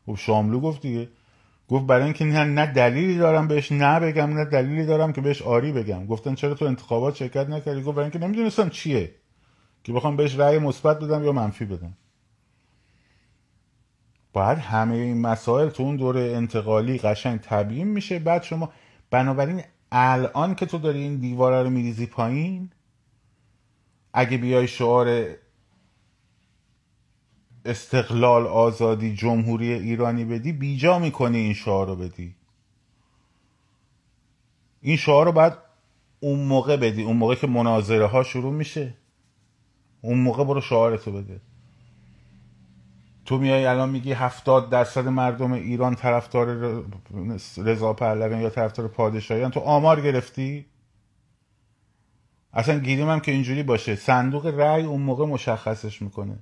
[0.06, 1.08] خب شاملو گفت دیگه.
[1.68, 5.72] گفت برای اینکه نه, دلیلی دارم بهش نه بگم نه دلیلی دارم که بهش آری
[5.72, 6.06] بگم.
[6.06, 9.14] گفتن چرا تو انتخابات شرکت نکردی؟ گفت برای اینکه نمی‌دونستم چیه.
[9.84, 11.96] که بخوام بهش رأی مثبت بدم یا منفی بدم.
[14.32, 18.18] باید همه این مسائل تو اون دوره انتقالی قشنگ تبیین میشه.
[18.18, 18.72] بعد شما
[19.10, 19.62] بنابراین
[19.92, 22.70] الان که تو داری این دیواره رو میریزی پایین
[24.12, 25.36] اگه بیای شعار
[27.64, 32.34] استقلال آزادی جمهوری ایرانی بدی بیجا می‌کنی این شعار رو بدی.
[34.80, 35.52] این شعار رو باید
[36.20, 37.02] اون موقع بدی.
[37.02, 38.94] اون موقع که مناظره ها شروع میشه.
[40.00, 41.40] اون موقع برو شعارتو بده.
[43.24, 46.46] تو میای الان میگی هفتاد درصد مردم ایران طرفدار
[47.56, 49.50] رضا پهلوی یا طرفدار پادشاهیان.
[49.50, 50.66] تو آمار گرفتی؟
[52.52, 53.96] اصلا گیریم هم که اینجوری باشه.
[53.96, 56.38] صندوق رأی اون موقع مشخصش می‌کنه.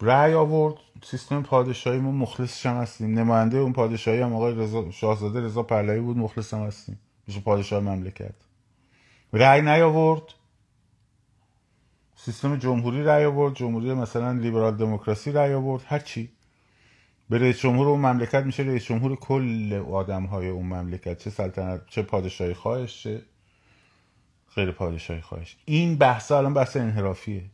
[0.00, 3.18] رأی آورد سیستم پادشاهی ما مخلصش هم هستیم.
[3.18, 6.98] نماینده اون پادشاهی هم آقای رضا شاهزاده رضا پهلوی بود مخلص هم هستیم.
[7.26, 8.34] میشه پادشاه مملکت
[9.32, 10.22] رأی نیاورد.
[12.24, 16.30] سیستم جمهوری رأی آورد جمهوری مثلا لیبرال دموکراسی رأی آورد هر چی.
[17.30, 21.86] به رئیس جمهور اون مملکت میشه رئیس جمهور کل آدم های اون مملکت چه سلطنت
[21.86, 23.22] چه پادشاهی خواهش چه
[24.54, 25.56] غیر پادشاهی خواهش.
[25.64, 27.44] این بحث الان بحث انحرافیه.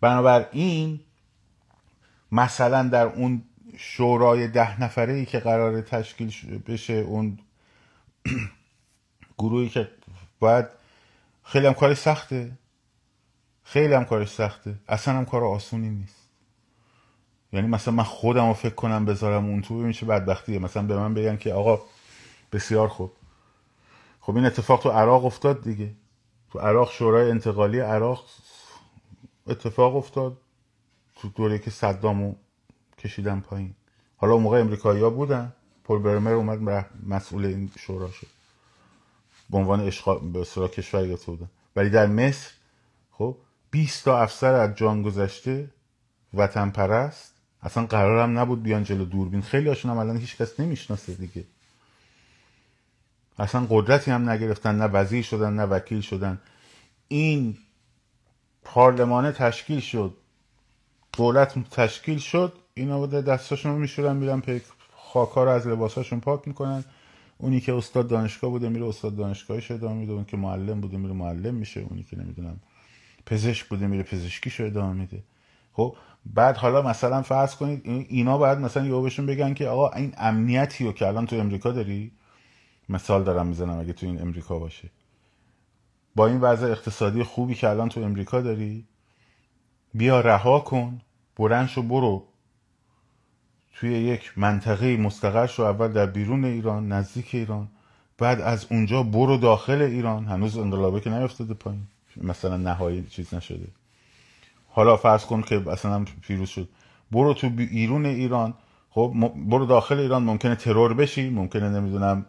[0.00, 1.00] بنابراین
[2.32, 3.42] مثلا در اون
[3.76, 7.38] شورای ده نفره ای که قرار تشکیل بشه اون
[9.38, 9.88] گروهی که
[10.40, 10.66] باید
[11.44, 12.52] خیلی هم کاری سخته.
[13.68, 14.74] خیلی هم کارش سخته.
[14.88, 16.28] اصلا هم کار آسونی نیست.
[17.52, 20.58] یعنی مثلا من خودم رو فکر کنم بذارم اون تو ببین چه بدبختیه.
[20.58, 21.80] مثلا به من بگن که آقا
[22.52, 23.12] بسیار خوب.
[24.20, 25.92] خب این اتفاق تو عراق افتاد دیگه.
[26.50, 28.24] تو عراق شورای انتقالی عراق
[29.46, 30.36] اتفاق افتاد.
[31.16, 32.34] تو دوره که صدامو
[32.98, 33.74] کشیدن پایین.
[34.16, 35.52] حالا اون موقع امریکایی ها بودن.
[35.84, 38.26] پول برمر اومد مسئول این شورا شد.
[39.50, 41.50] به عنوان اشغال به کشور بودن.
[41.76, 42.50] ولی در مصر
[43.12, 43.36] خب
[43.76, 45.70] 20 تا افسر از جان گذشته
[46.34, 49.42] وطن پرست اصلا قرارم نبود بیان جلو دوربین.
[49.42, 51.44] خیلی هاشون هم الان هیچ کس نمی‌شناسه دیگه.
[53.38, 56.40] اصلا قدرتی هم نگرفتن نه وزیر شدن نه وکیل شدن.
[57.08, 57.56] این
[58.64, 60.14] پارلمانه تشکیل شد.
[61.12, 62.52] دولت تشکیل شد.
[62.74, 64.42] اینا بوده دستاشون رو میشورن میرن
[64.96, 66.84] خاکا رو از لباساشون پاک می‌کنن.
[67.38, 70.12] اونی که استاد دانشگاه بوده میره استاد دانشگاهی میده.
[70.12, 71.80] اون که معلم بوده میره معلم میشه.
[71.80, 72.60] اونی که نمی‌دونم
[73.26, 75.22] پزشک بوده میره پزشکیشو ادامه میده.
[75.72, 75.96] خب
[76.34, 80.84] بعد حالا مثلا فرض کنید اینا باید مثلا یهو بهشون بگن که آقا این امنیتی
[80.84, 82.12] رو که الان تو امریکا داری
[82.88, 84.90] مثال دارم می‌زنم اگه تو این امریکا باشه.
[86.14, 88.86] با این وضع اقتصادی خوبی که الان تو امریکا داری
[89.94, 91.00] بیا رها کن
[91.36, 92.24] برنش و برو.
[93.74, 97.68] توی یک منطقه مستقر شو اول در بیرون ایران نزدیک ایران
[98.18, 100.24] بعد از اونجا برو داخل ایران.
[100.24, 101.86] هنوز انقلابه که نیفتاده پایین.
[102.22, 103.68] مثلا نهایی چیز نشده.
[104.68, 106.68] حالا فرض کن که اصلا پیروز شد.
[107.12, 108.54] برو تو بیرون ایران.
[108.90, 110.22] خب برو داخل ایران.
[110.22, 111.30] ممکنه ترور بشی.
[111.30, 112.26] ممکنه نمی‌دونم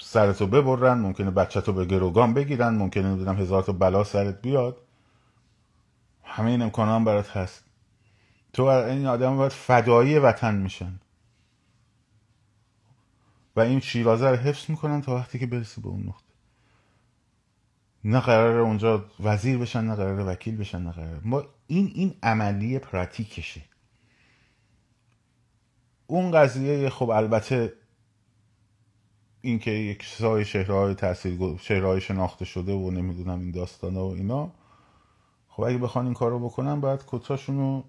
[0.00, 0.98] سرتو ببرن.
[0.98, 2.74] ممکنه بچه تو به گروگان بگیرن.
[2.74, 4.76] ممکنه نمی‌دونم هزار تا بلا سرت بیاد.
[6.24, 7.64] همه این امکان هم برات هست.
[8.52, 11.00] تو این آدم باید فدایی وطن میشن.
[13.56, 16.25] و این شیرازه رو حفظ می‌کنن تا وقتی که برسی به اون نقطه.
[18.08, 22.78] نه قرار اونجا وزیر بشن نه قرار وکیل بشن نه قرار ما این این عملی
[22.78, 23.60] پراتیکشه.
[26.06, 27.72] اون قضیه خب البته
[29.40, 34.52] اینکه یک سای شهرهای تاثیر شهرهای شناخته شده و نمی‌دونم این داستانه و اینا.
[35.48, 37.84] خب اگه بخوان این کارو بکنن باید کتاشون رو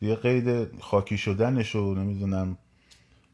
[0.00, 2.58] یه قید خاکی شدنش و نمی‌دونم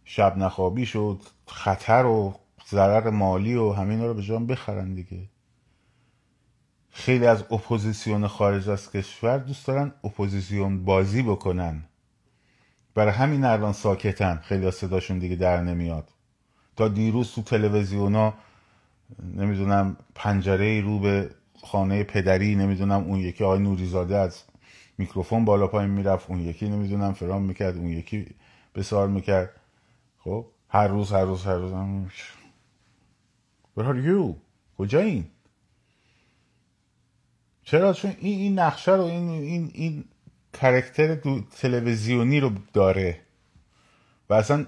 [0.04, 2.34] شب نخوابی شد خطر و
[2.68, 5.35] ضرر مالی و همین رو به جان بخرن دیگه.
[6.96, 11.84] خیلی از اپوزیسیون خارج از کشور دوست دارن اپوزیسیون بازی بکنن.
[12.94, 14.40] برای همین الان ساکتن.
[14.44, 16.08] خیلی صداشون دیگه در نمیاد.
[16.76, 18.34] تا دیروز تو تلویزیونا
[19.36, 21.30] نمی‌دونم پنجره رو به
[21.62, 24.42] خانه پدری نمی‌دونم اون یکی آقای نوریزاده از
[24.98, 28.26] میکروفون بالا پایین می‌رفت اون یکی نمی‌دونم فرام می‌کرد اون یکی
[28.74, 29.50] بسار می‌کرد.
[30.18, 31.72] خب هر روز هر روز هر روز.
[33.78, 34.34] Where are you?
[34.78, 35.24] کجایین؟
[37.66, 40.04] چرا؟ چون این این نقشه رو این این این
[40.52, 41.14] کرکتر
[41.60, 43.20] تلویزیونی رو داره.
[44.30, 44.66] و اصلا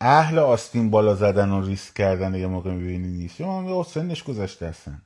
[0.00, 3.40] اهل آستین بالا زدن و ریسک کردن یه موقع می‌بینی نیست.
[3.40, 5.02] یا سنش گذشته هستن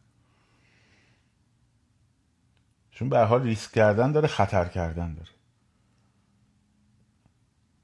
[2.91, 5.31] چون به حال ریسک کردن داره خطر کردن داره.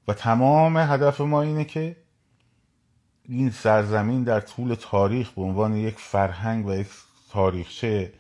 [0.09, 1.97] و تمام هدف ما اینه که
[3.25, 6.87] این سرزمین در طول تاریخ به عنوان یک فرهنگ و یک
[7.31, 8.13] تاریخچه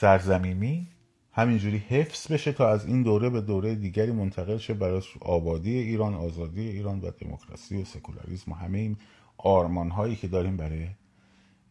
[0.00, 0.88] سرزمینی
[1.32, 6.14] همینجوری حفظ بشه تا از این دوره به دوره دیگری منتقل شه برای آبادی ایران
[6.14, 8.96] آزادی ایران و دموکراسی و سکولاریسم و همه این
[9.38, 10.86] آرمان هایی که داریم برای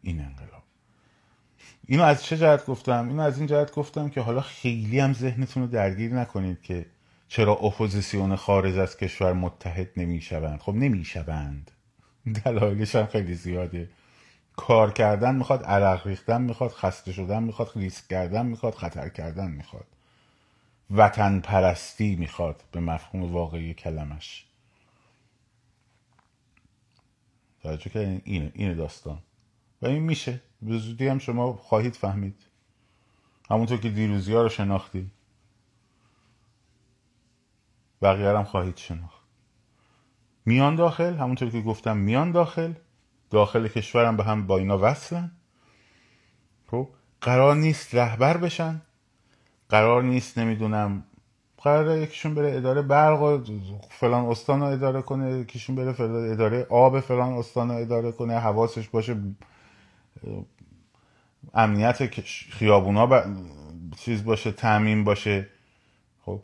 [0.01, 0.63] این انقلاب.
[1.87, 5.63] اینو از چه جهت گفتم؟ اینو از این جهت گفتم که حالا خیلی هم ذهنتون
[5.63, 6.85] رو درگیر نکنید که
[7.27, 10.59] چرا اپوزیسیون خارج از کشور متحد نمی‌شوند.
[10.59, 11.71] خب نمی‌شوند.
[12.45, 13.89] دلایلش هم خیلی زیاده.
[14.57, 19.85] کار کردن می‌خواد عرق ریختن می‌خواد خسته شدن می‌خواد ریسک کردن می‌خواد خطر کردن می‌خواد.
[20.91, 24.45] وطن پرستی می‌خواد به مفهوم واقعی کلمه‌ش.
[27.63, 29.19] توجه که اینه اینه داستان.
[29.81, 30.41] و این میشه.
[30.61, 32.45] به زودی هم شما خواهید فهمید.
[33.49, 35.11] همونطور که دیروزی ها رو شناختی
[38.01, 39.21] بقیه هم خواهید شناخت.
[40.45, 42.73] میان داخل همونطور که گفتم میان داخل.
[43.29, 45.31] داخل کشورم به هم با اینا وصلن.
[46.71, 46.89] خب
[47.21, 48.81] قرار نیست رهبر بشن.
[49.69, 51.03] قرار نیست نمی‌دونم
[51.57, 53.43] قرار یکیشون بره اداره برق و
[53.89, 58.39] فلان استان رو اداره کنه یکیشون بره فلان اداره آب فلان استان رو اداره کنه
[58.39, 59.15] حواسش باشه
[61.53, 62.19] امنیت
[62.49, 63.23] خیابونا ب...
[63.97, 65.47] چیز باشه تعمین باشه.
[66.25, 66.41] خب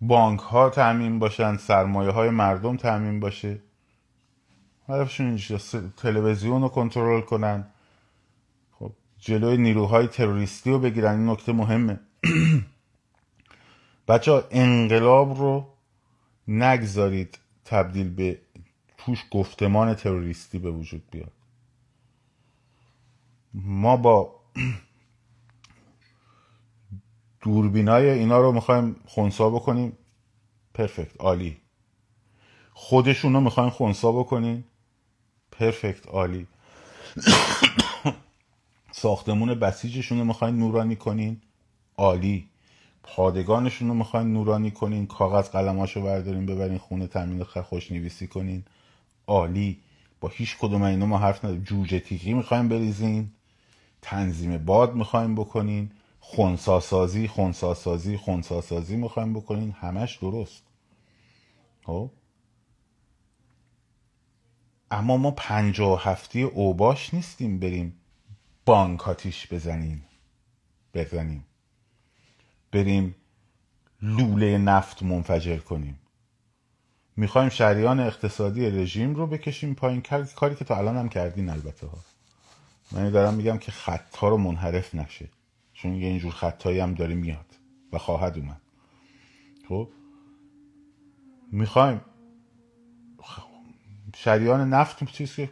[0.00, 3.60] بانک ها تعمین باشن سرمایه های مردم تعمین باشه.
[4.92, 7.66] هدفشون اینجاست تلویزیون رو کنترل کنن.
[8.72, 12.00] خب جلوی نیروهای تروریستی رو بگیرن این نکته مهمه.
[14.08, 15.74] بچه انقلاب رو
[16.48, 18.40] نگذارید تبدیل به
[18.98, 21.32] توش گفتمان تروریستی به وجود بیاد.
[23.54, 24.40] ما با
[27.42, 29.98] دوربینای اینا رو می‌خوایم خونسا بکنیم.
[30.74, 31.60] پرفکت عالی.
[32.72, 34.64] خودشون رو می‌خوایم خونسا بکنیم.
[35.60, 36.46] پرفکت عالی.
[38.92, 41.40] ساختمون بسیجشون رو می‌خواین نورانی کنین.
[41.96, 42.48] عالی.
[43.02, 45.06] پادگانشون رو می‌خواین نورانی کنین.
[45.06, 48.64] کاغذ قلماشو بردارین ببرین خونه تامین خوش نویسی کنین.
[49.26, 49.80] عالی.
[50.20, 51.62] با هیچ کدوم اینا ما حرف نداریم.
[51.62, 53.30] جوجه تیغی می‌خوایم بریزین.
[54.02, 55.90] تنظیم باد می‌خوایم بکنین.
[56.20, 59.70] خونساسازی خونساسازی خونساسازی می‌خوایم بکنین.
[59.72, 60.62] همش درست.
[61.82, 62.10] خب؟
[64.90, 67.96] اما ما پنجاه هفته اوباش نیستیم بریم
[68.64, 70.04] بانک آتیش بزنیم.
[70.94, 71.44] بزنیم.
[72.72, 73.14] بریم
[74.02, 75.98] لوله نفت منفجر کنیم.
[77.16, 80.02] می‌خوایم شریان اقتصادی رژیم رو بکشیم پایین.
[80.36, 81.98] کاری که تا الان هم کردین البته ها.
[82.92, 85.28] من دارم میگم که خطا رو منحرف نشه.
[85.72, 87.46] چون یه اینجور خطایی هم داره میاد
[87.92, 88.60] و خواهد اومد.
[89.68, 89.88] خب؟
[91.52, 92.00] می‌خوایم
[94.22, 95.50] شریان نفت چیزی که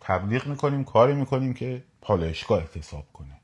[0.00, 3.40] تبلیغ می‌کنیم کاری می‌کنیم که پالایشگاه احتساب کنه.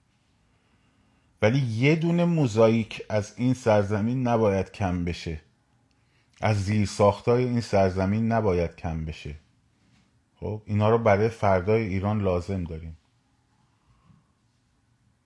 [1.43, 5.41] ولی یه دونه موزاییک از این سرزمین نباید کم بشه.
[6.41, 9.35] از زیر ساختای این سرزمین نباید کم بشه.
[10.37, 12.97] خب اینا رو برای فردای ایران لازم داریم.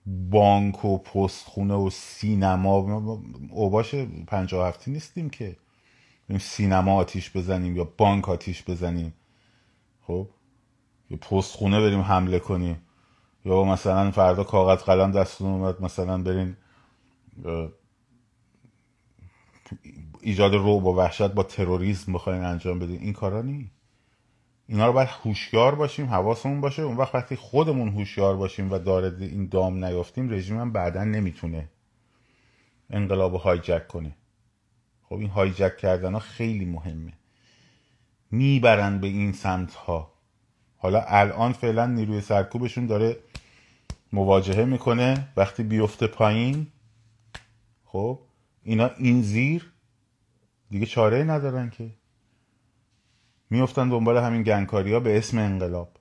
[0.05, 3.95] بانک و پستخونه و سینما اوباش
[4.27, 5.55] پنجاه هفته نیستیم که.
[6.39, 9.13] سینما آتیش بزنیم یا بانک آتیش بزنیم.
[10.11, 10.29] خب
[11.09, 12.81] یا پستخونه بریم حمله کنیم.
[13.45, 16.55] یا مثلا فردا کاغذ قلم دستون اومد مثلا برین
[20.21, 22.99] ایجاد رو با وحشت با تروریسم بخواین انجام بدین.
[23.01, 23.71] این کارا نی.
[24.67, 26.81] اینا رو باید هوشیار باشیم حواسمون باشه.
[26.81, 31.69] اون وقت وقتی خودمون هوشیار باشیم و داره این دام نیافتیم رژیم هم بعدا نمی‌تونه
[32.89, 34.15] انقلاب هایجک کنه.
[35.03, 37.13] خب این هایجک کردن ها خیلی مهمه.
[38.31, 40.11] می‌برن به این سمت ها
[40.77, 43.17] حالا الان فعلا نیروی سرکوبشون داره
[44.13, 45.27] مواجهه می‌کنه.
[45.37, 46.67] وقتی بیفته پایین
[47.85, 48.19] خب
[48.63, 49.71] اینا این زیر
[50.69, 51.89] دیگه چاره ندارن که.
[53.49, 55.91] میفتن دنبال همین گنگکاری ها به اسم انقلاب.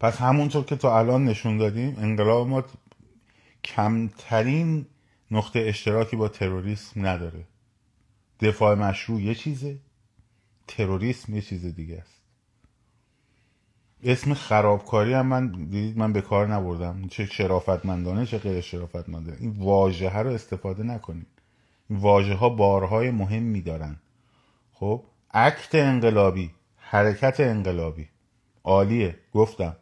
[0.00, 2.64] پس همونطور که تا الان نشون دادیم انقلاب ما
[3.64, 4.86] کمترین
[5.30, 7.44] نقطه اشتراکی با تروریسم نداره.
[8.40, 9.78] دفاع مشروع یه چیزه.
[10.70, 12.20] تروریسم یه چیز دیگه است.
[14.04, 17.08] اسم خرابکاری هم من دیدید من به کار نبردم.
[17.08, 19.36] چه شرافتمندانه چه غیر شرافتمندانه.
[19.40, 21.26] این واژه رو استفاده نکنید.
[21.90, 23.96] این واژه ها بارهای مهمی دارن.
[24.72, 28.08] خب اکت انقلابی حرکت انقلابی.
[28.64, 29.76] عالیه گفتم.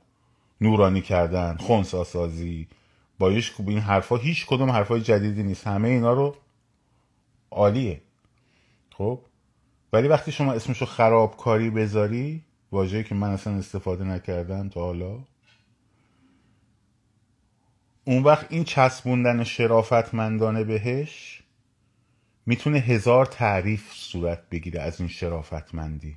[0.60, 2.68] نورانی کردن خونسا سازی
[3.18, 5.66] با این حرفا هیچ کدوم حرفای جدیدی نیست.
[5.66, 6.36] همه اینا رو
[7.50, 8.00] عالیه.
[8.90, 9.20] خب
[9.92, 15.18] ولی وقتی شما اسمشو خرابکاری بذاری واژه‌ای که من اصلا استفاده نکردم تا حالا
[18.04, 21.42] اون وقت این چسبوندن شرافتمندانه بهش
[22.46, 26.16] می‌تونه هزار تعریف صورت بگیره از این شرافتمندی.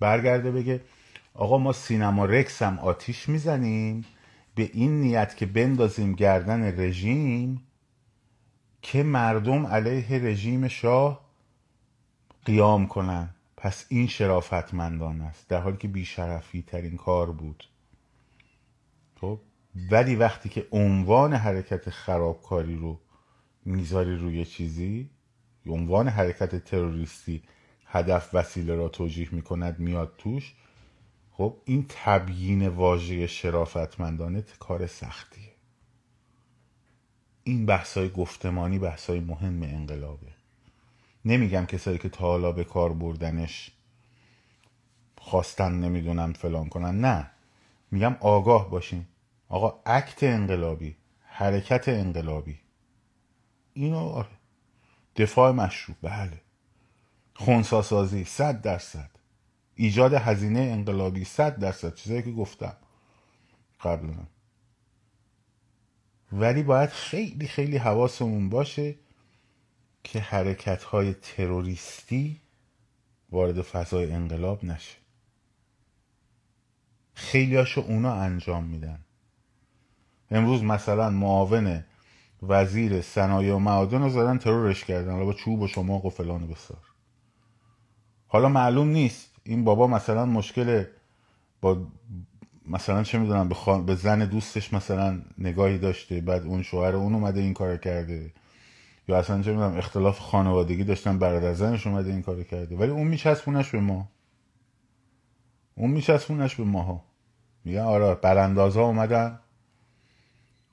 [0.00, 0.80] برگرده بگه
[1.34, 4.04] آقا ما سینما رکس هم آتیش می‌زنیم
[4.54, 7.62] به این نیت که بندازیم گردن رژیم
[8.82, 11.25] که مردم علیه رژیم شاه
[12.46, 13.30] قیام کنن.
[13.56, 15.48] پس این شرافتمندان است.
[15.48, 17.64] در حالی که بیشرفی ترین کار بود.
[19.20, 19.40] خب؟
[19.90, 23.00] ولی وقتی که عنوان حرکت خرابکاری رو
[23.64, 25.10] می‌ذاری روی چیزی
[25.66, 27.42] عنوان حرکت تروریستی
[27.86, 30.54] هدف وسیله را توجیه می‌کند میاد توش
[31.30, 35.52] خب این تبیین واژه شرافتمندانه کار سختیه.
[37.44, 40.35] این بحثای گفتمانی بحثای مهم انقلابه.
[41.26, 43.70] نمیگم کسایی که تا حالا به کار بردنش
[45.18, 47.00] خواستن نمی‌دونم فلان کنن.
[47.00, 47.30] نه.
[47.90, 49.06] میگم آگاه باشین.
[49.48, 52.58] آقا عکت انقلابی حرکت انقلابی.
[53.74, 54.28] اینو آره.
[55.16, 56.40] دفاع مشروع بله.
[57.34, 59.10] خونساسازی صد درصد.
[59.74, 61.94] ایجاد هزینه انقلابی صد درصد.
[61.94, 62.76] چیزایی که گفتم
[63.80, 64.26] قبلا
[66.32, 68.94] ولی باید خیلی خیلی حواسمون باشه
[70.06, 72.40] که حرکت های تروریستی
[73.30, 74.96] وارد فضای انقلاب نشه.
[77.14, 78.98] خیلی هاشو اونا انجام میدن.
[80.30, 81.84] امروز مثلا معاون
[82.42, 85.12] وزیر صنایع و معادن رو زدن ترورش کردن.
[85.12, 86.82] حالا با چوب و شماق و فلان بسار.
[88.26, 89.30] حالا معلوم نیست.
[89.44, 90.84] این بابا مثلا مشکل
[91.60, 91.86] با
[92.66, 96.20] مثلا چه می‌دونم به, به زن دوستش مثلا نگاهی داشته.
[96.20, 98.32] بعد اون شوهر اون اومده این کار کرده.
[99.08, 102.76] یا اصلا چه می‌دونم اختلاف خانوادگی داشتن برادر زنش اومده این کار کرده.
[102.76, 104.08] ولی اون میچسبونش به ما.
[105.74, 107.04] اون میچسبونش به ماها.
[107.64, 109.38] میگن آره براندازها اومدن.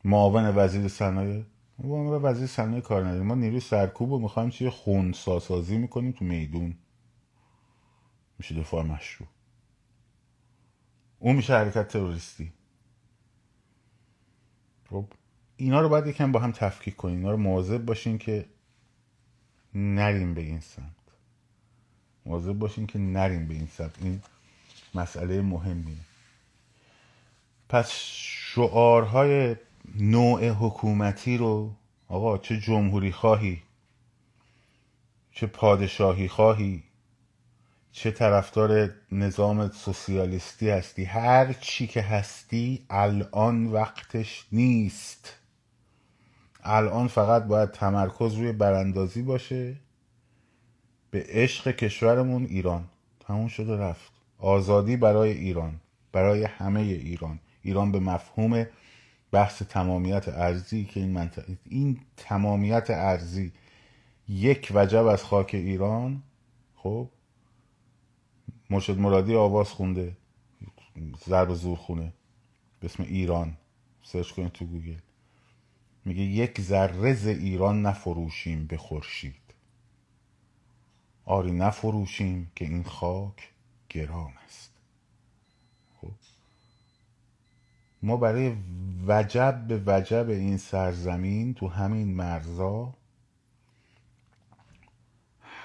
[0.03, 1.43] معاون وزیر صنایع.
[1.79, 3.25] ما وزیر صنایع کار نداریم.
[3.25, 6.75] ما نیروی سرکوب رو می‌خوایم چیه خون سازی می‌کنیم تو میدون.
[8.37, 9.29] میشه دفاع مشروع.
[11.19, 12.53] اون میشه حرکت تروریستی.
[14.89, 15.05] خب
[15.57, 17.17] اینا رو باید یکم با هم تفکیک کنیم.
[17.17, 18.45] اینا رو مواظب باشین که
[19.75, 20.85] نریم به این سمت.
[22.25, 23.95] مواظب باشین که نریم به این سمت.
[24.01, 24.21] این
[24.95, 25.95] مسئله مهمیه.
[27.69, 27.91] پس
[28.53, 29.55] شعارهای
[29.95, 31.71] نوع حکومتی رو
[32.07, 33.61] آقا چه جمهوری خواهی
[35.31, 36.83] چه پادشاهی خواهی
[37.91, 45.33] چه طرفدار نظام سوسیالیستی هستی هر چی که هستی الان وقتش نیست.
[46.63, 49.75] الان فقط باید تمرکز روی براندازی باشه
[51.11, 52.89] به عشق کشورمون ایران.
[53.19, 54.11] تموم شده رفت.
[54.37, 55.79] آزادی برای ایران
[56.11, 57.39] برای همه ایران.
[57.61, 58.65] ایران به مفهوم
[59.31, 63.51] بحث تمامیت ارزی که این منطقه این تمامیت ارزی
[64.29, 66.23] یک وجب از خاک ایران
[66.75, 67.09] خب
[68.69, 70.17] مرشد مرادی آواز خونده
[71.27, 72.13] ضرب زور خونه.
[72.79, 73.57] به اسم ایران.
[74.03, 74.97] search کنید تو گوگل.
[76.05, 79.35] میگه یک ذره ایران نفروشیم به خورشید.
[81.25, 83.49] آری نفروشیم که این خاک
[83.89, 84.71] گران است.
[86.01, 86.11] خب.
[88.01, 88.55] ما برای
[89.07, 92.93] وجب به وجب این سرزمین تو همین مرزا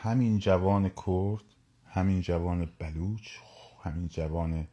[0.03, 1.45] همین جوان کرد
[1.87, 3.29] همین جوان بلوچ
[3.85, 4.67] همین جوان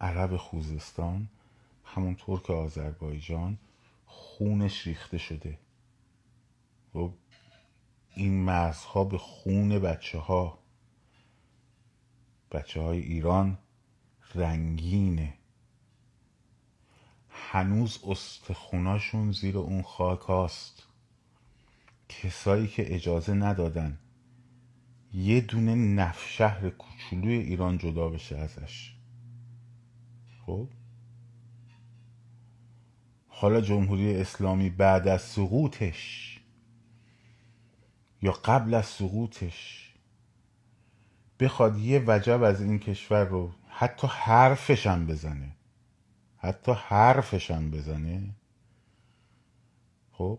[0.00, 1.28] عرب خوزستان
[1.84, 3.58] همون ترک آذربایجان
[4.38, 5.58] خونش ریخته شده.
[6.94, 7.14] و خب،
[8.14, 10.58] این مرزها به خون بچه ها
[12.52, 13.58] بچه های ایران
[14.34, 15.34] رنگینه.
[17.28, 20.82] هنوز استخوناشون زیر اون خاک هاست.
[22.08, 23.98] کسایی که اجازه ندادن
[25.14, 28.94] یه دونه نف شهر کوچولوی ایران جدا بشه ازش.
[30.46, 30.68] خب؟
[33.40, 36.40] حالا جمهوری اسلامی بعد از سقوطش
[38.22, 39.88] یا قبل از سقوطش
[41.40, 45.56] بخواد یه وجب از این کشور رو حتی حرفشم بزنه
[46.36, 48.34] حتی حرفشم بزنه
[50.12, 50.38] خب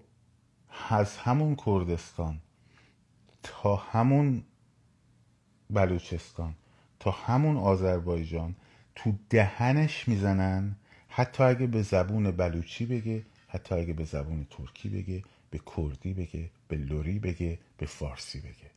[0.89, 2.39] از همون کردستان
[3.43, 4.43] تا همون
[5.69, 6.55] بلوچستان
[6.99, 8.55] تا همون آذربایجان
[8.95, 10.75] تو دهنش می‌زنن
[11.09, 16.49] حتی اگه به زبون بلوچی بگه حتی اگه به زبون ترکی بگه به کردی بگه
[16.67, 18.71] به لوری بگه به فارسی بگه.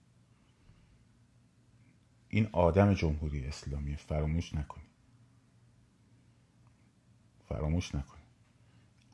[2.29, 4.85] این آدم جمهوری اسلامی فراموش نکنی.
[7.49, 8.23] فراموش نکنی.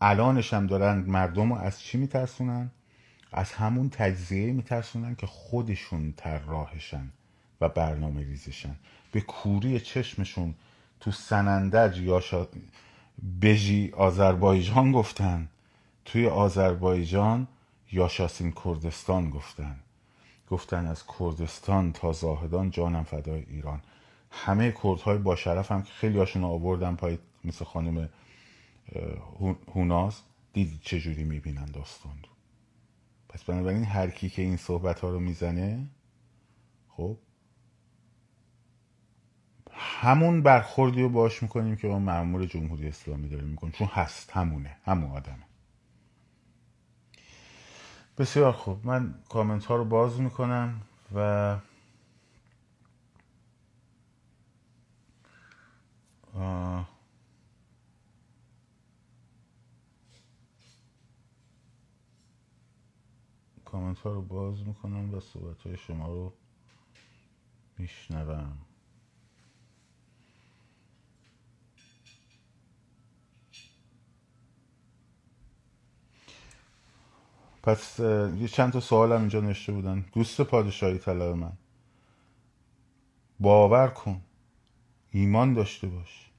[0.01, 2.71] الانش هم دارن مردم رو از چی میترسونن؟
[3.33, 7.13] از همون تجزیه میترسونن که خودشون طراحشن
[7.61, 8.77] و برنامه ریزشن
[9.13, 10.55] به کوری چشمشون
[11.01, 12.47] تو سنندج یا شا...
[13.43, 15.49] بژی آذربایجان گفتن.
[16.05, 17.49] توی آذربایجان
[17.93, 19.81] یاشاسین کردستان گفتن.
[20.51, 23.83] گفتن از کردستان تا زاهدان جانم فدای ایران.
[24.31, 28.09] همه کردهای با شرف هم که خیلی هاشون آوردن پای مثل خانم
[29.75, 30.21] هوناز.
[30.53, 32.29] دیدید چجوری می‌بینن داستان رو؟
[33.29, 35.87] پس بنابراین هر کی که این صحبت ها رو می‌زنه
[36.89, 37.17] خب
[39.79, 44.77] همون برخوردی رو باش می‌کنیم که با معمول جمهوری اسلامی داریم می‌کنیم چون هست همونه
[44.85, 45.45] همون آدمه.
[48.19, 48.87] بسیار خوب.
[48.87, 50.81] من کامنت ها رو باز می‌کنم
[51.15, 51.59] و
[63.65, 66.33] کامنت ها رو باز می‌کنم و صحبت های شما رو
[67.79, 68.68] میشنوم.
[77.69, 78.01] پس
[78.41, 80.05] یه چند تا سوال هم اینجا نشته بودن.
[80.13, 81.53] دوست پادشاهی طلب من.
[83.41, 84.21] باور کن.
[85.11, 86.31] ایمان داشته باش.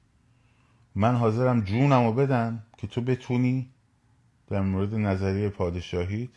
[0.96, 3.70] من حاضرم جونم رو بدم که تو بتونی
[4.48, 6.30] در مورد نظریه پادشاهیت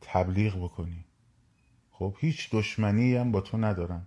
[0.00, 1.04] تبلیغ بکنی.
[1.92, 4.06] خب هیچ دشمنی هم با تو ندارم.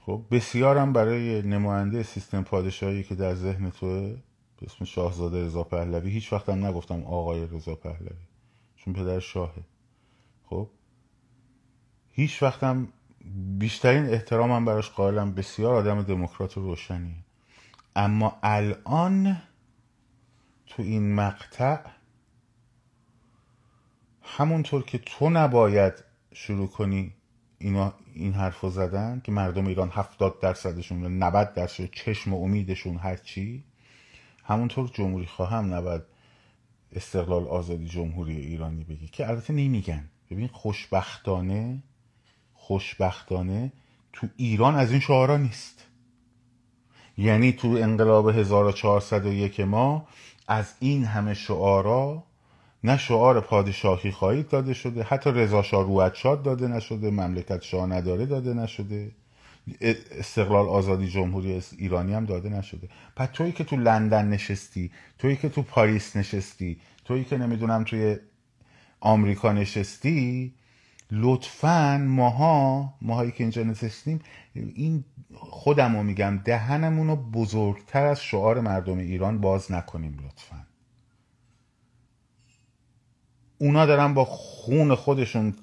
[0.00, 4.16] خب بسیارم برای نماینده سیستم پادشاهی که در ذهن توه
[4.60, 8.29] به اسم شاهزاده رضا پهلوی هیچ وقتم نگفتم آقای رضا پهلوی.
[8.84, 9.62] چون پدر شاهه.
[10.46, 10.68] خب؟
[12.12, 12.88] هیچ وقتم
[13.58, 17.24] بیشترین احترامم براش قائلم بسیار آدم دموکرات و روشنی
[17.96, 19.42] اما الان
[20.66, 21.78] تو این مقطع
[24.22, 27.14] همونطور که تو نباید شروع کنی
[27.58, 33.64] اینا این حرف زدن که مردم ایران هفتاد درصدشون 90 درصد چشم و امیدشون هرچی
[34.44, 36.02] همونطور جمهوری خواهم نباید
[36.92, 40.08] استقلال آزادی جمهوری ایرانی بگی که البته نمیگن.
[40.30, 41.82] ببین خوشبختانه
[42.54, 43.72] خوشبختانه
[44.12, 45.86] تو ایران از این شعارا نیست.
[47.18, 50.08] یعنی تو انقلاب 1401 ما
[50.48, 52.24] از این همه شعارا
[52.84, 57.86] نه شعار پادشاهی خواهید داده شده حتی رضا شاه روحت شاد داده نشده مملکت شاه
[57.86, 59.10] نداره داده نشده.
[59.80, 62.88] استقلال آزادی جمهوری ایرانی هم داده نشده.
[63.16, 68.16] پس تویی که تو لندن نشستی تویی که تو پاریس نشستی تویی که نمی‌دونم توی
[69.00, 70.54] آمریکا نشستی
[71.10, 74.20] لطفا ماها ماهایی که اینجا نشستیم
[74.54, 75.04] این
[75.34, 80.66] خودم رو میگم دهنمون رو بزرگتر از شعار مردم ایران باز نکنیم لطفا.
[83.58, 85.54] اونا دارن با خون خودشون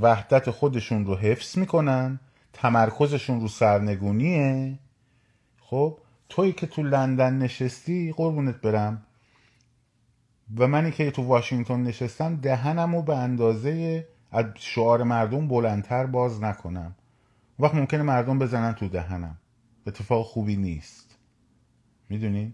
[0.00, 2.20] وحدت خودشون رو حفظ می‌کنن.
[2.54, 4.78] تمرکزشون رو سرنگونیه؟
[5.60, 5.98] خب
[6.28, 9.02] تویی که تو لندن نشستی قربونت برم.
[10.56, 16.42] و منی که تو واشنگتن نشستم دهنم رو به اندازه از شعار مردم بلندتر باز
[16.42, 16.94] نکنم.
[17.58, 19.36] وقت ممکنه مردم بزنن تو دهنم.
[19.86, 21.18] اتفاق خوبی نیست.
[22.08, 22.52] می‌دونین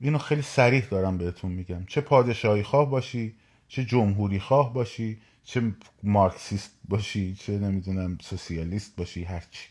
[0.00, 1.84] اینو خیلی سریح دارم بهتون میگم.
[1.84, 3.34] چه پادشاهی خواه باشی
[3.74, 5.72] چه جمهوری خواه باشی چه
[6.02, 9.68] مارکسیست باشی چه نمی‌دونم سوسیالیست باشی هرچی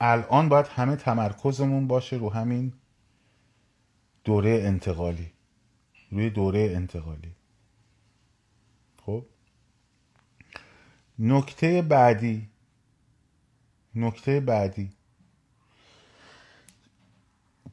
[0.00, 2.72] الان باید همه تمرکزمون باشه رو همین
[4.24, 5.32] دوره انتقالی.
[6.10, 7.32] روی دوره انتقالی.
[9.06, 9.24] خب؟
[11.18, 12.48] نکته بعدی.
[13.94, 14.90] نکته بعدی.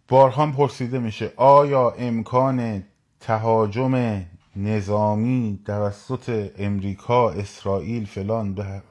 [0.07, 2.83] بارها پرسیده میشه آیا امکان
[3.19, 4.25] تهاجم
[4.55, 8.81] نظامی توسط امریکا اسرائیل فلان به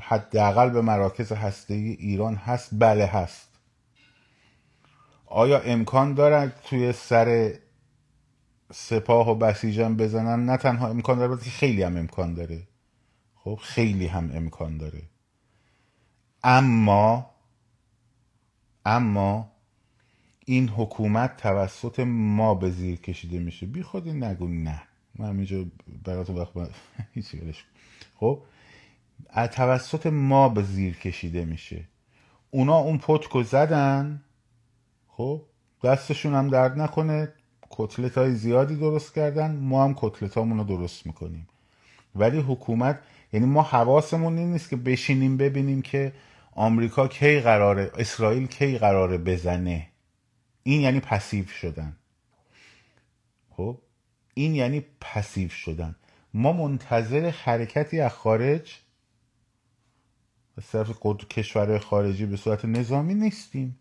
[0.00, 3.48] حداقل به مراکز هسته ایران هست بله هست.
[5.26, 7.54] آیا امکان دارد توی سر
[8.72, 12.68] سپاه و بسیجم بزنن؟ نه تنها امکان داره که خیلی هم امکان داره.
[13.34, 15.02] خب خیلی هم امکان داره.
[16.44, 17.30] اما
[18.84, 19.55] اما
[20.48, 23.66] این حکومت توسط ما به زیر کشیده میشه.
[23.66, 24.82] بی خودی نگو نه.
[25.18, 25.64] من اینجا
[26.04, 26.50] براتون وقت
[27.14, 27.54] هیچی
[28.16, 28.42] خب؟
[29.30, 31.84] از توسط ما به زیر کشیده میشه.
[32.50, 34.22] اونا اون پتکو زدن.
[35.08, 35.42] خب؟
[35.84, 37.32] دستشون هم درد نکنه.
[37.70, 39.56] کتلت های زیادی درست کردن.
[39.56, 41.48] ما هم کتلت رو درست می‌کنیم.
[42.14, 43.00] ولی حکومت
[43.32, 46.12] یعنی ما حواسمون این نیست که بشینیم ببینیم که
[46.54, 49.86] آمریکا کی قراره اسرائیل کی قراره بزنه.
[50.66, 51.96] این یعنی پسیو شدن.
[53.50, 53.78] خب؟
[54.34, 55.96] این یعنی پسیو شدن.
[56.34, 58.78] ما منتظر حرکتی از خارج
[60.58, 60.90] از طرف
[61.30, 63.78] کشور خارجی به صورت نظامی نیستیم.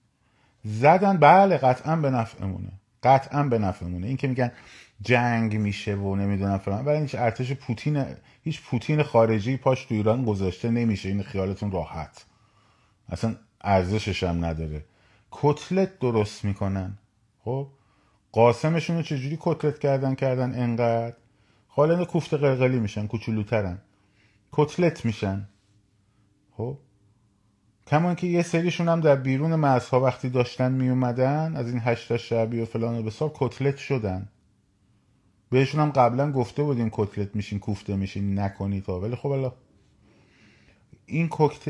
[0.64, 2.72] زدن بله قطعا به نفعمونه.
[3.04, 4.08] قطعا به نفعمونه.
[4.08, 4.52] این که میگن
[5.02, 6.86] جنگ میشه و نمی‌دونم فلان.
[6.86, 8.06] ولی هیچ ارتش پوتین
[8.44, 11.10] هیچ پوتین خارجی پاش تو ایران گذاشته نمیشه.
[11.10, 12.26] این خیالتون راحت.
[13.10, 14.86] اصلا ارزشش هم نداره.
[15.42, 16.98] کتلت درست می‌کنن.
[17.44, 17.68] خب؟
[18.32, 21.14] قاسمشون رو چجوری کتلت کردن کردن انقدر؟
[21.68, 23.78] حالا کوفت قلقلی میشن کوچولوترن.
[24.52, 25.48] کتلت میشن.
[26.58, 26.78] خب؟
[27.88, 32.62] کمان که یه سریشون هم در بیرون مرزها وقتی داشتن میومدن از این هشتا شعبی
[32.62, 34.30] و فلان و بسار کتلت شدن.
[35.50, 39.52] بهشون هم قبلا گفته بودیم کتلت میشین کوفته میشین نکنید ولی خب الله.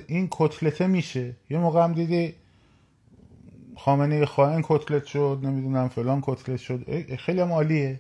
[0.08, 1.36] این کتلته میشه.
[1.50, 2.36] یه موقع هم دیدی
[3.78, 7.16] خامنه خائن کتلت شد نمی‌دونم فلان کتلت شد.
[7.16, 8.00] خیلی عالیه.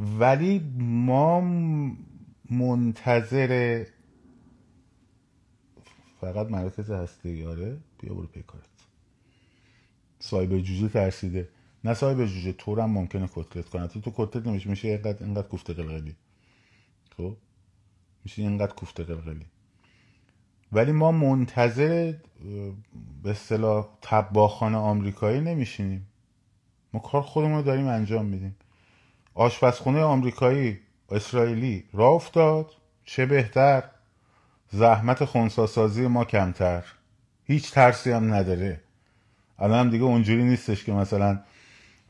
[0.00, 1.40] ولی ما
[2.50, 3.84] منتظر
[6.20, 8.64] فقط مراکز هسته یاره بیا برو پیکارت
[10.18, 11.48] سایبر جوجه ترسیده.
[11.84, 13.88] نه سایبر جوجه تو هم ممکنه کتلت کنه.
[13.88, 16.16] تو کتلت نمیشه میشه اینقدر اینقدر کوفته قلقلی.
[17.16, 17.36] خب؟
[18.24, 19.46] میشه اینقدر کوفته قلقلی.
[20.72, 22.14] ولی ما منتظر
[23.22, 26.06] به اصطلاح تباخانه آمریکایی نمیشینیم.
[26.92, 28.56] ما کار خودمون رو داریم انجام میدیم.
[29.34, 30.78] آشپزخونه آمریکایی
[31.10, 32.70] اسرائیلی را افتاد.
[33.04, 33.82] چه بهتر
[34.70, 36.84] زحمت خونساسازی ما کمتر.
[37.44, 38.80] هیچ ترسی هم نداره.
[39.58, 41.40] الان هم دیگه اونجوری نیستش که مثلا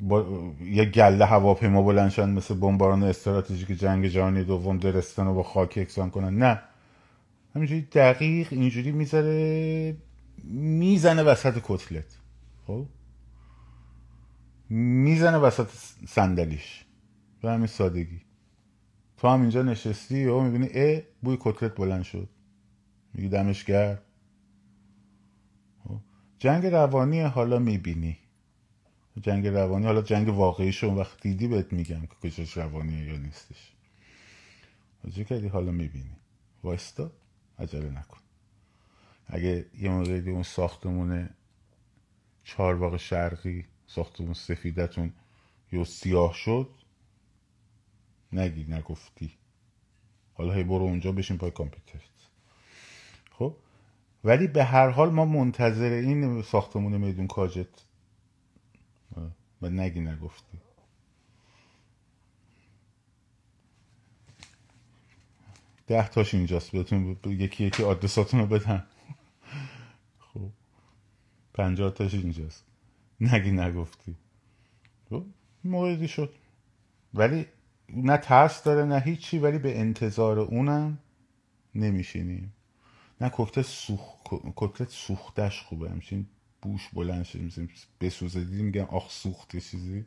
[0.01, 0.25] با
[0.61, 6.11] یه گله هواپیما بلندشن مثل بمباران استراتژیک جنگ جهانی دوم درستان رو با خاک یکسان
[6.11, 6.39] کنن.
[6.39, 6.63] نه.
[7.57, 9.97] همینجوری دقیق اینجوری می‌ذاره
[10.45, 12.19] می‌زنه وسط کتلت
[12.67, 12.87] خب؟
[14.71, 15.69] می‌زنه وسط
[16.09, 16.85] صندلیش.
[17.43, 18.21] به همین سادگی.
[19.17, 22.29] تو هم اینجا نشستی و می‌بینی اه بوی کتلت بلند شد.
[23.15, 24.03] میگی دمش گرد
[25.85, 26.01] خب.
[26.39, 28.19] جنگ روانی حالا می‌بینی.
[29.21, 33.73] جنگ روانی حالا جنگ واقعی شون وقت دیدی بهت میگم که کجاش روانیه یا نیستش.
[35.15, 36.17] چه کردی حالا می‌بینی.
[36.63, 37.13] وایستا.
[37.59, 38.19] عجله نکن.
[39.27, 41.29] اگه یه موقعی اون ساختمون
[42.45, 45.13] چهارباغ شرقی ساختمون سفیدتون
[45.73, 46.69] یا سیاه شد
[48.33, 49.33] نگی نگفتی.
[50.35, 52.03] حالا هی برو اونجا بشین پای کامپیوترت.
[53.31, 53.57] خب؟
[54.25, 57.87] ولی به هر حال ما منتظر این ساختمون میدون کاجت.
[59.63, 60.59] و نگی نگفتی.
[65.87, 68.87] ده تاش اینجاست بهتون یکی یکی آدرساتون رو بدن.
[70.35, 70.51] خب.
[71.55, 72.65] پنجاه تاش اینجاست.
[73.21, 74.17] نگی نگفتی.
[75.11, 75.25] خب
[75.65, 76.35] موردی شد.
[77.15, 77.47] ولی
[77.89, 80.99] نه ترس داره نه هیچی ولی به انتظار اونم
[81.75, 82.53] نمیشینیم.
[83.21, 84.23] نه کوکتل سوخ
[84.55, 85.91] کوکتل سوختش خوبه.
[85.91, 86.27] همچین
[86.63, 87.41] بوش بلند شد
[88.01, 88.45] بسوزه.
[88.45, 90.05] دیدی میگن آخ سوخته چیزی؟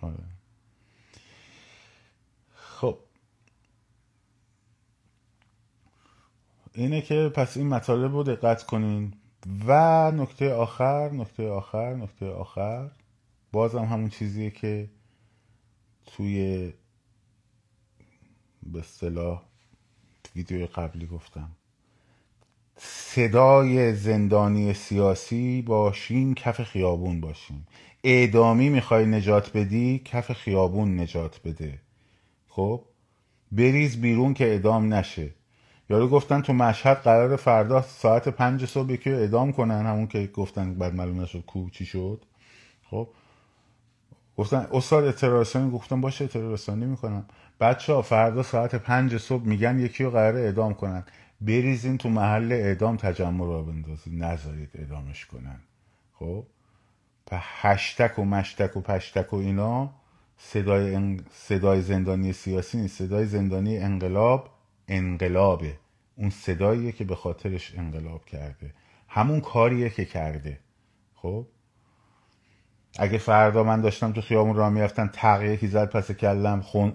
[0.00, 0.24] آره.
[2.54, 2.98] خب.
[6.74, 9.14] اینه که پس این مطالب رو دقت کنین.
[9.66, 12.90] و نکته آخر نکته آخر نکته آخر.
[13.52, 14.90] بازم همون چیزیه که
[16.06, 16.72] توی
[18.62, 19.42] به اصطلاح
[20.36, 21.50] ویدیو قبلی گفتم.
[22.76, 27.64] صدای زندانی سیاسی باشین کف خیابون باشین.
[28.04, 31.80] اعدامی می‌خوای نجات بدی کف خیابون نجات بده.
[32.48, 32.84] خب؟
[33.52, 35.34] بریز بیرون که اعدام نشه.
[35.92, 40.74] یارو گفتن تو مشهد قرار فردا ساعت پنج صبح که اعدام کنن همون که گفتن
[40.74, 42.24] بعد معلوم نشد کو چی شد.
[42.90, 43.08] خب.
[44.36, 47.24] گفتن استاد اطلاع گفتم باشه اطلاع می‌کنم.
[47.60, 51.04] بچه ها فردا ساعت پنج صبح میگن یکی رو قرار اعدام کنن.
[51.40, 55.60] بریزین تو محل اعدام تجمع رو بندازید نذارید اعدامش کنن.
[56.18, 56.44] خب.
[57.32, 59.90] و هشتک و مشتک و پشتک و اینا
[60.38, 64.48] صدای, صدای زندانی سیاسی نیست صدای زندانی انقلاب
[64.88, 65.81] انقلابه.
[66.22, 68.74] اون صداییه که به خاطرش انقلاب کرده.
[69.08, 70.60] همون کاریه که کرده.
[71.14, 71.46] خب؟
[72.98, 76.92] اگه فردا من داشتم تو خیابون را می‌رفتن تقیه یکی زد پس کلم خون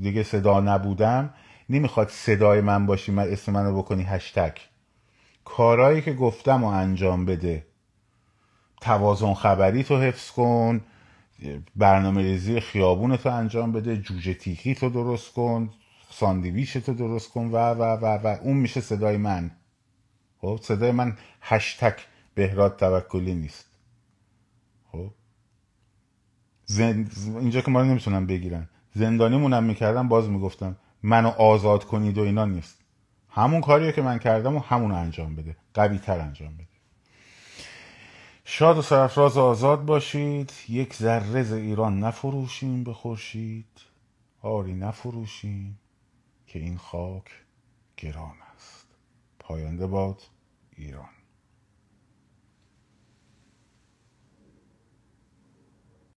[0.00, 1.34] دیگه صدا نبودم.
[1.68, 4.68] نمی‌خواد صدای من باشی من اسم منو بکنی هشتک
[5.44, 7.66] کارایی که گفتم و انجام بده.
[8.80, 10.80] توازن خبری تو حفظ کن
[11.76, 15.70] برنامه ریزی خیابون تو انجام بده جوجه تیخی تو درست کن.
[16.18, 19.50] ساندویش تو درست کن و و و و اون میشه صدای من.
[20.38, 23.66] خب صدای من هشتک بهراد توکلی نیست.
[24.92, 25.10] خب؟
[26.64, 27.12] زند...
[27.40, 28.68] اینجا که ما رو بگیرن.
[28.94, 32.78] زندانیمونم می‌کردم باز می‌گفتم منو آزاد کنید و اینا نیست.
[33.30, 35.56] همون کاریه که من کردم و همون انجام بده.
[35.74, 36.66] قوی تر انجام بده.
[38.44, 40.52] شاد و سرفراز آزاد باشید.
[40.68, 42.94] یک ذره ز ایران نفروشیم به
[44.42, 45.78] آری نفروشیم.
[46.56, 47.44] که این خاک
[47.96, 48.88] گران است.
[49.38, 50.22] پاینده باد
[50.76, 51.15] ایران.